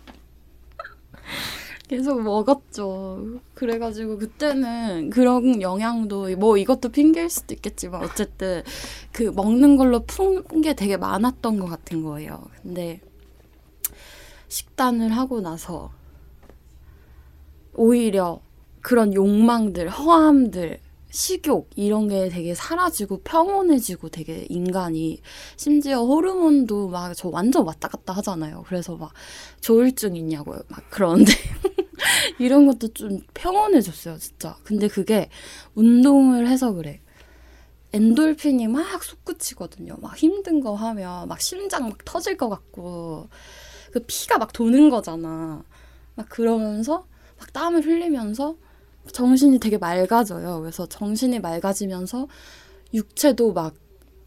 계속 1.88 2.22
먹었죠. 2.22 3.40
그래가지고 3.54 4.16
그때는 4.18 5.10
그런 5.10 5.60
영향도 5.60 6.36
뭐 6.36 6.56
이것도 6.56 6.88
핑계일 6.88 7.28
수도 7.28 7.52
있겠지만 7.54 8.02
어쨌든 8.02 8.62
그 9.12 9.24
먹는 9.24 9.76
걸로 9.76 10.00
푼 10.06 10.42
게 10.62 10.74
되게 10.74 10.96
많았던 10.96 11.58
것 11.58 11.66
같은 11.66 12.02
거예요. 12.02 12.44
근데 12.62 13.00
식단을 14.52 15.16
하고 15.16 15.40
나서 15.40 15.90
오히려 17.74 18.42
그런 18.82 19.14
욕망들, 19.14 19.88
허함들, 19.88 20.78
식욕 21.10 21.70
이런 21.76 22.08
게 22.08 22.28
되게 22.28 22.54
사라지고 22.54 23.20
평온해지고 23.22 24.10
되게 24.10 24.46
인간이 24.48 25.20
심지어 25.56 26.04
호르몬도 26.04 26.88
막 26.88 27.14
저 27.14 27.28
완전 27.28 27.64
왔다 27.66 27.88
갔다 27.88 28.12
하잖아요. 28.14 28.64
그래서 28.66 28.96
막 28.96 29.12
조울증 29.60 30.16
있냐고요. 30.16 30.60
막 30.68 30.90
그러는데 30.90 31.32
이런 32.38 32.66
것도 32.66 32.88
좀 32.92 33.20
평온해졌어요, 33.34 34.18
진짜. 34.18 34.56
근데 34.64 34.88
그게 34.88 35.30
운동을 35.74 36.46
해서 36.46 36.72
그래. 36.72 37.00
엔돌핀이 37.94 38.68
막 38.68 39.02
솟구치거든요. 39.02 39.96
막 40.00 40.16
힘든 40.16 40.60
거 40.60 40.74
하면 40.74 41.28
막 41.28 41.40
심장 41.40 41.88
막 41.88 42.04
터질 42.04 42.36
것 42.38 42.48
같고 42.48 43.28
그 43.92 44.00
피가 44.06 44.38
막 44.38 44.52
도는 44.52 44.90
거잖아. 44.90 45.62
막 46.14 46.28
그러면서 46.28 47.06
막 47.38 47.52
땀을 47.52 47.84
흘리면서 47.84 48.56
정신이 49.12 49.58
되게 49.58 49.78
맑아져요. 49.78 50.60
그래서 50.60 50.86
정신이 50.86 51.40
맑아지면서 51.40 52.28
육체도 52.94 53.52
막 53.52 53.74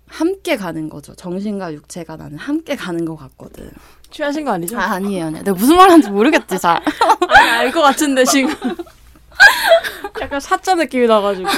함께 0.08 0.56
가는 0.56 0.88
거죠. 0.89 1.15
정신과 1.15 1.73
육체가 1.73 2.15
나는 2.15 2.38
함께 2.38 2.75
가는 2.75 3.06
것 3.06 3.15
같거든. 3.15 3.71
취하신 4.12 4.45
거 4.45 4.51
아니죠? 4.51 4.78
아. 4.78 4.93
아니에요. 4.93 5.32
내가 5.32 5.54
무슨 5.54 5.75
말 5.78 5.89
하는지 5.89 6.10
모르겠지, 6.10 6.60
잘. 6.60 6.82
아니, 7.28 7.49
알것 7.49 7.84
같은데 7.84 8.23
지금. 8.25 8.54
약간 10.21 10.39
사자 10.39 10.75
느낌이 10.75 11.08
나가지고. 11.08 11.49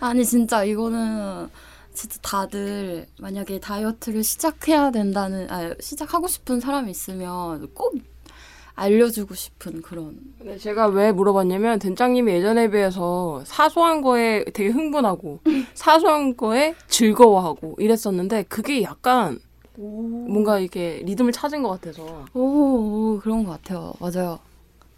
아니, 0.00 0.24
진짜 0.24 0.64
이거는 0.64 1.48
진짜 1.94 2.18
다들 2.22 3.06
만약에 3.20 3.60
다이어트를 3.60 4.22
시작해야 4.24 4.90
된다는, 4.90 5.50
아, 5.50 5.72
시작하고 5.80 6.26
싶은 6.26 6.60
사람이 6.60 6.90
있으면 6.90 7.68
꼭 7.72 7.94
알려주고 8.74 9.34
싶은 9.34 9.80
그런. 9.82 10.18
근데 10.38 10.58
제가 10.58 10.88
왜 10.88 11.12
물어봤냐면 11.12 11.78
된장님이 11.78 12.32
예전에 12.32 12.70
비해서 12.70 13.42
사소한 13.46 14.02
거에 14.02 14.44
되게 14.52 14.70
흥분하고 14.70 15.40
사소한 15.74 16.36
거에 16.36 16.74
즐거워하고 16.88 17.76
이랬었는데 17.78 18.44
그게 18.48 18.82
약간 18.82 19.38
뭔가 19.76 20.58
이게 20.58 21.02
리듬을 21.04 21.32
찾은 21.32 21.62
것 21.62 21.70
같아서 21.70 22.24
오, 22.34 22.40
오, 23.14 23.20
그런 23.22 23.44
것 23.44 23.52
같아요. 23.52 23.92
맞아요. 24.00 24.40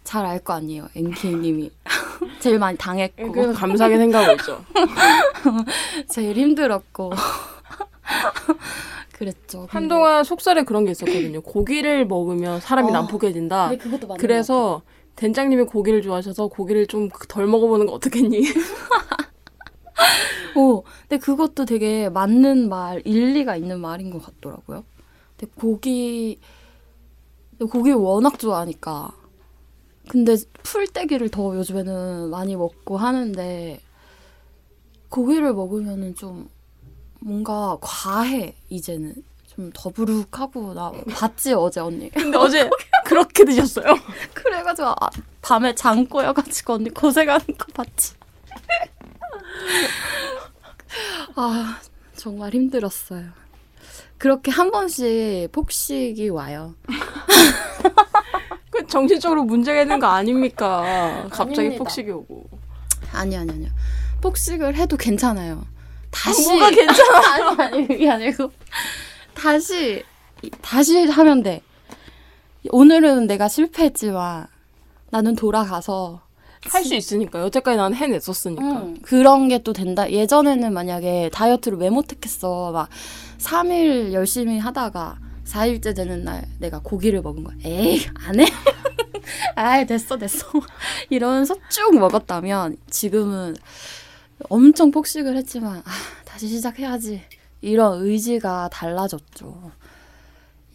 잘 0.07 0.25
알 0.25 0.39
거 0.39 0.53
아니에요, 0.53 0.87
NK님이. 0.95 1.69
제일 2.39 2.59
많이 2.59 2.77
당했고, 2.77 3.29
그래서 3.33 3.51
감사하게 3.51 3.97
생각하고 3.97 4.33
있죠. 4.35 4.63
제일 6.09 6.37
힘들었고. 6.37 7.11
그랬죠. 9.11 9.67
한동안 9.69 10.23
속살에 10.23 10.63
그런 10.63 10.85
게 10.85 10.91
있었거든요. 10.91 11.41
고기를 11.41 12.07
먹으면 12.07 12.61
사람이 12.61 12.89
어. 12.89 12.93
난폭해진다. 12.93 13.69
근데 13.69 13.83
그것도 13.83 14.07
맞는 14.07 14.21
그래서 14.21 14.81
된장님이 15.17 15.63
고기를 15.63 16.01
좋아하셔서 16.01 16.47
고기를 16.47 16.87
좀 16.87 17.09
덜 17.27 17.45
먹어보는 17.47 17.87
거 17.87 17.91
어떻겠니? 17.93 18.43
오, 20.55 20.83
근데 21.01 21.17
그것도 21.17 21.65
되게 21.65 22.07
맞는 22.09 22.69
말, 22.69 23.01
일리가 23.05 23.57
있는 23.57 23.81
말인 23.81 24.11
것 24.11 24.23
같더라고요. 24.23 24.85
근데 25.35 25.51
고기, 25.59 26.39
고기 27.59 27.91
워낙 27.91 28.39
좋아하니까. 28.39 29.11
근데 30.09 30.35
풀떼기를 30.63 31.29
더 31.29 31.55
요즘에는 31.55 32.29
많이 32.29 32.55
먹고 32.55 32.97
하는데, 32.97 33.79
고기를 35.09 35.53
먹으면은 35.53 36.15
좀 36.15 36.49
뭔가 37.19 37.77
과해, 37.81 38.55
이제는. 38.69 39.15
좀 39.55 39.71
더부룩하고, 39.73 40.73
나 40.75 40.91
봤지, 41.09 41.51
어제 41.53 41.79
언니. 41.79 42.09
근데 42.11 42.37
어제 42.37 42.69
그렇게 43.05 43.43
드셨어요? 43.43 43.85
그래가지고 44.33 44.89
아, 44.89 45.09
밤에 45.41 45.73
장 45.73 46.05
꼬여가지고 46.05 46.73
언니 46.73 46.89
고생하는 46.91 47.45
거 47.57 47.65
봤지. 47.73 48.13
아 51.35 51.79
정말 52.15 52.53
힘들었어요. 52.53 53.25
그렇게 54.17 54.51
한 54.51 54.71
번씩 54.71 55.51
폭식이 55.51 56.29
와요. 56.29 56.75
그 58.87 58.91
정신적으로 58.91 59.43
문제가 59.43 59.81
있는 59.81 59.99
거 59.99 60.07
아닙니까? 60.07 61.27
갑자기 61.29 61.59
아닙니다. 61.59 61.83
폭식이 61.83 62.09
오고. 62.11 62.49
아니 63.13 63.35
아니 63.37 63.51
아니요. 63.51 63.69
폭식을 64.21 64.75
해도 64.75 64.97
괜찮아요. 64.97 65.65
다시 66.09 66.47
뭐가 66.49 66.69
괜찮아? 66.71 67.21
아니 67.33 67.61
아니 67.63 67.87
그게 67.87 68.09
아니고 68.09 68.51
다시 69.33 70.03
다시 70.61 71.05
하면 71.05 71.43
돼. 71.43 71.61
오늘은 72.69 73.27
내가 73.27 73.47
실패했지만 73.47 74.47
나는 75.11 75.35
돌아가서 75.35 76.21
할 76.69 76.83
수 76.83 76.95
있으니까 76.95 77.39
여태까지 77.41 77.77
난 77.77 77.93
해냈었으니까. 77.93 78.61
응, 78.63 78.97
그런 79.01 79.47
게 79.47 79.59
또 79.59 79.73
된다. 79.73 80.09
예전에는 80.11 80.73
만약에 80.73 81.29
다이어트를 81.31 81.77
왜 81.77 81.89
못했겠어. 81.89 82.71
막 82.71 82.89
3일 83.37 84.11
열심히 84.13 84.57
하다가 84.59 85.17
4일째 85.47 85.95
되는 85.95 86.23
날 86.23 86.47
내가 86.59 86.79
고기를 86.79 87.21
먹은 87.21 87.43
거야. 87.43 87.55
에이, 87.63 88.05
안 88.15 88.39
해? 88.39 88.45
아이, 89.55 89.85
됐어, 89.85 90.17
됐어. 90.17 90.47
이러면서 91.09 91.55
쭉 91.69 91.97
먹었다면 91.97 92.77
지금은 92.89 93.55
엄청 94.49 94.91
폭식을 94.91 95.35
했지만, 95.37 95.77
아, 95.79 95.91
다시 96.25 96.47
시작해야지. 96.47 97.21
이런 97.61 98.05
의지가 98.05 98.69
달라졌죠. 98.71 99.71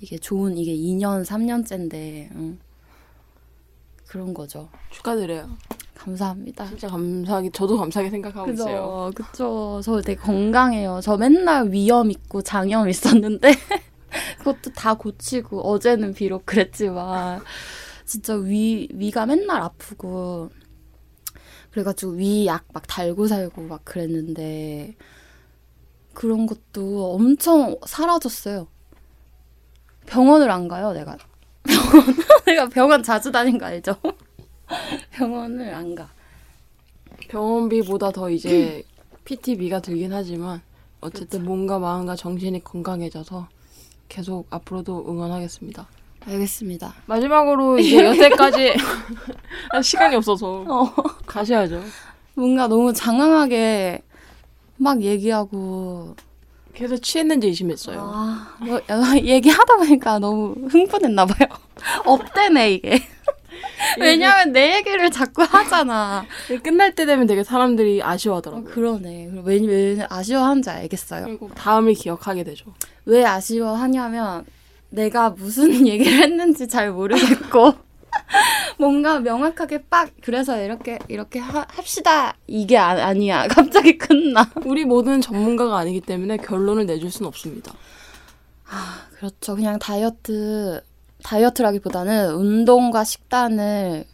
이게 0.00 0.18
좋은 0.18 0.58
이게 0.58 0.74
2년 0.74 1.24
3년째인데 1.24 2.30
응. 2.34 2.58
그런 4.08 4.34
거죠. 4.34 4.68
축하드려요. 4.90 5.48
감사합니다. 5.94 6.66
진짜 6.66 6.88
감사하게 6.88 7.50
저도 7.52 7.78
감사하게 7.78 8.10
생각하고 8.10 8.50
있어요. 8.50 9.10
그죠, 9.14 9.28
그죠. 9.30 9.80
저 9.84 10.00
되게 10.00 10.20
건강해요. 10.20 10.98
저 11.02 11.16
맨날 11.16 11.70
위염 11.70 12.10
있고 12.10 12.42
장염 12.42 12.88
있었는데 12.88 13.52
그것도 14.42 14.72
다 14.72 14.94
고치고 14.94 15.60
어제는 15.62 16.14
비록 16.14 16.44
그랬지만 16.46 17.42
진짜 18.04 18.34
위 18.34 18.88
위가 18.92 19.24
맨날 19.26 19.62
아프고 19.62 20.50
그래가지고 21.70 22.12
위약 22.12 22.64
막 22.72 22.84
달고 22.86 23.28
살고 23.28 23.62
막 23.62 23.84
그랬는데 23.84 24.96
그런 26.12 26.46
것도 26.46 27.14
엄청 27.14 27.76
사라졌어요. 27.86 28.66
병원을 30.04 30.50
안 30.50 30.68
가요, 30.68 30.92
내가. 30.92 31.16
병원, 31.62 32.16
내가 32.44 32.68
병원 32.68 33.02
자주 33.02 33.32
다닌 33.32 33.56
거 33.56 33.64
알죠? 33.64 33.94
병원을 35.12 35.72
안 35.72 35.94
가. 35.94 36.10
병원비보다 37.28 38.10
더 38.10 38.28
이제 38.28 38.82
PT비가 39.24 39.80
들긴 39.80 40.12
하지만 40.12 40.60
어쨌든 41.00 41.44
몸과 41.44 41.78
마음과 41.78 42.16
정신이 42.16 42.62
건강해져서 42.64 43.48
계속 44.12 44.46
앞으로도 44.50 45.06
응원하겠습니다. 45.08 45.86
알겠습니다. 46.26 46.92
마지막으로 47.06 47.78
이제 47.80 48.04
여태까지 48.04 48.74
아, 49.70 49.80
시간이 49.80 50.14
없어서 50.16 50.64
어. 50.68 50.92
가셔야죠. 51.24 51.82
뭔가 52.34 52.68
너무 52.68 52.92
장황하게 52.92 54.02
막 54.76 55.00
얘기하고 55.02 56.14
계속 56.74 56.98
취했는지 56.98 57.46
의심했어요. 57.46 58.00
아, 58.14 58.54
뭐, 58.60 58.76
어, 58.76 59.16
얘기하다 59.16 59.76
보니까 59.76 60.18
너무 60.18 60.56
흥분했나 60.68 61.24
봐요. 61.24 61.48
업되네 62.04 62.72
이게. 62.72 63.02
왜냐면 64.00 64.52
내 64.52 64.76
얘기를 64.76 65.10
자꾸 65.10 65.42
하잖아. 65.42 66.24
끝날 66.62 66.94
때 66.94 67.06
되면 67.06 67.26
되게 67.26 67.42
사람들이 67.44 68.00
어, 68.02 68.06
아쉬워하더라고요. 68.06 68.64
그러네. 68.70 69.30
왜, 69.44 69.60
왜 69.60 70.06
아쉬워하는지 70.08 70.70
알겠어요. 70.70 71.24
그리고 71.26 71.50
다음을 71.54 71.94
기억하게 71.94 72.44
되죠. 72.44 72.72
왜 73.04 73.24
아쉬워하냐면 73.24 74.44
내가 74.90 75.30
무슨 75.30 75.70
얘기를 75.88 76.22
했는지 76.22 76.68
잘 76.68 76.90
모르겠고 76.92 77.74
뭔가 78.78 79.20
명확하게 79.20 79.84
빡 79.84 80.10
그래서 80.20 80.62
이렇게 80.62 80.98
이렇게 81.08 81.38
하- 81.38 81.66
합시다 81.68 82.34
이게 82.46 82.76
아, 82.76 82.90
아니야 83.06 83.48
갑자기 83.48 83.96
끝나 83.96 84.50
우리 84.64 84.84
모두는 84.84 85.20
전문가가 85.22 85.78
아니기 85.78 86.00
때문에 86.02 86.36
결론을 86.36 86.84
내줄 86.86 87.10
수는 87.10 87.26
없습니다. 87.28 87.72
그렇죠 89.16 89.54
그냥 89.54 89.78
다이어트 89.78 90.82
다이어트라기보다는 91.24 92.34
운동과 92.34 93.04
식단을 93.04 94.04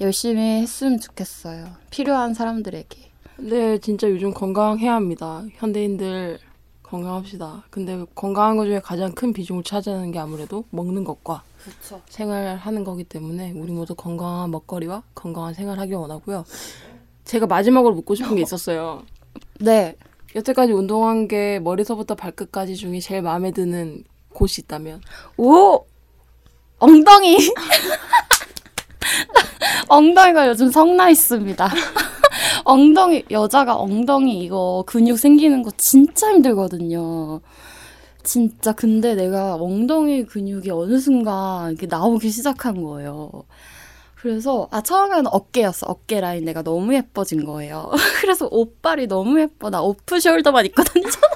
열심히 0.00 0.40
했으면 0.62 1.00
좋겠어요 1.00 1.66
필요한 1.90 2.34
사람들에게 2.34 3.08
근데 3.38 3.78
진짜 3.78 4.10
요즘 4.10 4.34
건강해야 4.34 4.94
합니다. 4.94 5.44
현대인들 5.54 6.40
건강합시다. 6.82 7.66
근데 7.70 8.04
건강한 8.16 8.56
것 8.56 8.64
중에 8.64 8.80
가장 8.80 9.12
큰 9.12 9.32
비중을 9.32 9.62
차지하는 9.62 10.10
게 10.10 10.18
아무래도 10.18 10.64
먹는 10.70 11.04
것과 11.04 11.44
그렇죠 11.62 12.02
생활하는 12.08 12.82
거기 12.82 13.04
때문에 13.04 13.52
우리 13.52 13.70
모두 13.70 13.94
건강한 13.94 14.50
먹거리와 14.50 15.04
건강한 15.14 15.54
생활하길 15.54 15.94
원하고요. 15.94 16.44
제가 17.24 17.46
마지막으로 17.46 17.94
묻고 17.94 18.16
싶은 18.16 18.34
게 18.34 18.42
있었어요. 18.42 19.02
네 19.60 19.94
여태까지 20.34 20.72
운동한 20.72 21.28
게 21.28 21.60
머리서부터 21.60 22.16
발끝까지 22.16 22.74
중에 22.74 22.98
제일 22.98 23.22
마음에 23.22 23.52
드는 23.52 24.02
곳이 24.32 24.62
있다면 24.62 25.00
오! 25.36 25.84
엉덩이! 26.78 27.38
엉덩이가 29.88 30.48
요즘 30.48 30.70
성나 30.70 31.08
있습니다. 31.10 31.68
엉덩이, 32.64 33.24
여자가 33.30 33.76
엉덩이 33.76 34.44
이거 34.44 34.84
근육 34.86 35.18
생기는 35.18 35.62
거 35.62 35.70
진짜 35.76 36.30
힘들거든요. 36.32 37.40
진짜 38.22 38.72
근데 38.72 39.14
내가 39.14 39.54
엉덩이 39.54 40.26
근육이 40.26 40.70
어느 40.70 40.98
순간 40.98 41.70
이렇게 41.70 41.86
나오기 41.86 42.30
시작한 42.30 42.82
거예요. 42.82 43.30
그래서 44.14 44.68
아 44.70 44.82
처음에는 44.82 45.28
어깨였어 45.28 45.86
어깨 45.88 46.20
라인 46.20 46.44
내가 46.44 46.62
너무 46.62 46.94
예뻐진 46.94 47.44
거예요. 47.44 47.90
그래서 48.20 48.48
옷발이 48.50 49.06
너무 49.06 49.40
예뻐 49.40 49.70
나 49.70 49.80
오프 49.80 50.16
숄더만 50.16 50.66
입고 50.66 50.82
다니잖아. 50.82 51.28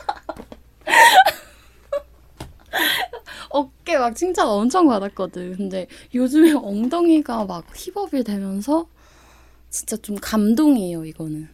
어깨 3.53 3.99
막 3.99 4.17
칭찬 4.17 4.49
엄청 4.49 4.89
받았거든. 4.89 5.57
근데 5.57 5.87
요즘에 6.15 6.53
엉덩이가 6.57 7.45
막 7.45 7.65
힙업이 7.75 8.25
되면서 8.25 8.87
진짜 9.71 9.97
좀 9.99 10.17
감동이에요, 10.21 11.05
이거는. 11.05 11.49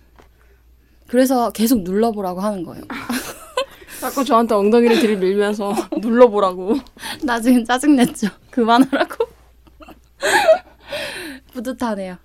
그래서 1.06 1.50
계속 1.50 1.82
눌러보라고 1.82 2.40
하는 2.40 2.62
거예요. 2.64 2.84
자꾸 4.00 4.24
저한테 4.24 4.54
엉덩이를 4.54 5.00
들이밀면서 5.00 5.74
눌러보라고. 6.00 6.76
나 7.24 7.40
지금 7.40 7.64
짜증냈죠? 7.64 8.28
그만하라고? 8.50 9.26
뿌듯하네요. 11.52 12.16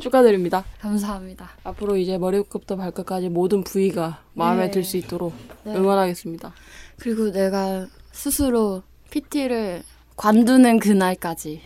축하드립니다. 0.00 0.64
감사합니다. 0.80 1.50
앞으로 1.64 1.96
이제 1.96 2.18
머리끝부터 2.18 2.76
발끝까지 2.76 3.28
모든 3.28 3.64
부위가 3.64 4.22
마음에 4.34 4.66
네. 4.66 4.70
들수 4.70 4.96
있도록 4.96 5.34
네. 5.64 5.74
응원하겠습니다. 5.74 6.52
그리고 6.98 7.30
내가 7.30 7.86
스스로 8.12 8.82
PT를 9.16 9.82
관두는 10.16 10.78
그날까지. 10.78 11.60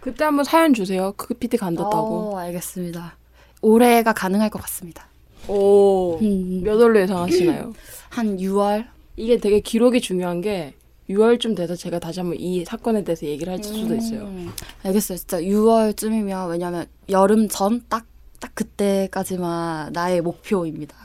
그때 0.00 0.24
한번 0.24 0.44
사연 0.44 0.72
주세요. 0.72 1.12
그 1.16 1.34
PT 1.34 1.56
간뒀다고. 1.56 2.34
어, 2.34 2.38
알겠습니다. 2.38 3.16
올해가 3.60 4.12
가능할 4.12 4.50
것 4.50 4.62
같습니다. 4.62 5.08
오. 5.48 6.18
음, 6.20 6.62
몇 6.62 6.76
월로 6.80 7.00
예상하시나요? 7.00 7.72
한 8.10 8.36
6월? 8.36 8.86
이게 9.16 9.38
되게 9.38 9.60
기록이 9.60 10.00
중요한 10.00 10.40
게 10.40 10.74
6월쯤 11.10 11.56
돼서 11.56 11.74
제가 11.74 11.98
다시 11.98 12.20
한번 12.20 12.38
이 12.38 12.64
사건에 12.64 13.02
대해서 13.02 13.26
얘기를 13.26 13.52
할 13.52 13.62
수도 13.62 13.94
있어요. 13.96 14.22
음, 14.22 14.52
알겠어요. 14.84 15.18
진짜 15.18 15.40
6월쯤이면 15.40 16.50
왜냐면 16.50 16.86
여름 17.08 17.48
전 17.48 17.82
딱 17.88 18.06
딱 18.40 18.56
그때까지만 18.56 19.92
나의 19.92 20.20
목표입니다. 20.20 20.96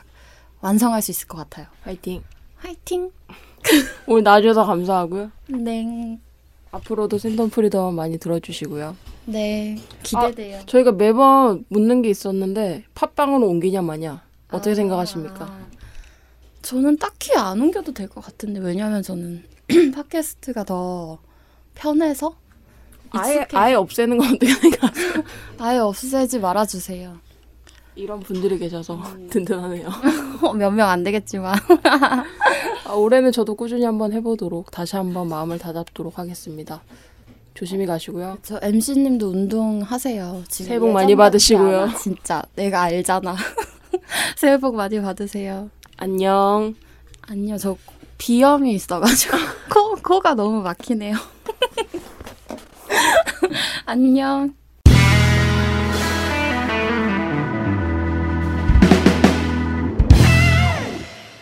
완성할 0.62 1.03
수 1.03 1.12
있을 1.12 1.27
것 1.27 1.38
같아요. 1.38 1.67
화이팅. 1.83 2.23
화이팅. 2.55 3.12
오늘 4.08 4.23
나와주셔서 4.23 4.65
감사하고요. 4.65 5.32
네. 5.47 6.19
앞으로도 6.71 7.17
센텀 7.17 7.51
프리덤 7.51 7.95
많이 7.95 8.17
들어주시고요. 8.17 8.95
네. 9.25 9.77
기대돼요. 10.03 10.62
저희가 10.65 10.91
매번 10.93 11.65
묻는 11.69 12.01
게 12.01 12.10
있었는데 12.10 12.84
팟빵으로 12.93 13.47
옮기냐 13.47 13.82
마냐 13.82 14.21
어떻게 14.51 14.71
아, 14.71 14.75
생각하십니까? 14.75 15.58
저는 16.62 16.97
딱히 16.97 17.34
안 17.38 17.62
옮겨도 17.62 17.93
될 17.93 18.08
것 18.10 18.21
같은데 18.23 18.60
왜냐면 18.60 19.01
저는 19.01 19.43
팟캐스트가 19.95 20.63
더 20.65 21.19
편해서 21.75 22.36
아예 23.12 23.36
익숙해. 23.41 23.58
아예 23.58 23.73
없애는 23.75 24.17
건 24.17 24.27
어떻게 24.36 24.53
생각하세요? 24.53 25.13
아예 25.60 25.77
없애지 25.80 26.39
말아주세요. 26.39 27.17
이런 27.95 28.19
분들이 28.19 28.58
계셔서 28.60 29.01
든든하네요. 29.32 29.89
몇 30.58 30.71
명 30.71 30.89
안 30.89 31.03
되겠지만 31.03 31.56
아, 32.88 32.93
올해는 32.93 33.34
저도 33.34 33.56
꾸준히 33.56 33.84
한번 33.84 34.13
해보도록 34.13 34.71
다시 34.71 34.95
한번 34.95 35.28
마음을 35.28 35.60
다잡도록 35.60 36.17
하겠습니다. 36.17 36.82
조심히 37.54 37.86
가시고요. 37.86 38.38
저 38.43 38.60
MC님도 38.62 39.28
운동하세요. 39.30 40.43
지금 40.47 40.67
새해 40.67 40.80
복 40.80 40.91
많이 40.91 41.15
받으시고요. 41.15 41.82
않아, 41.82 41.97
진짜 41.97 42.41
내가 42.56 42.84
알잖아. 42.84 43.36
새해 44.38 44.58
복 44.58 44.76
많이 44.76 45.02
받으세요. 45.02 45.69
안녕. 45.97 46.76
아니요, 47.23 47.58
저 47.58 47.76
비염이 48.17 48.73
있어가지고 48.73 49.38
코 49.73 49.95
코가 49.95 50.36
너무 50.36 50.62
막히네요. 50.62 51.17
안녕. 53.86 54.54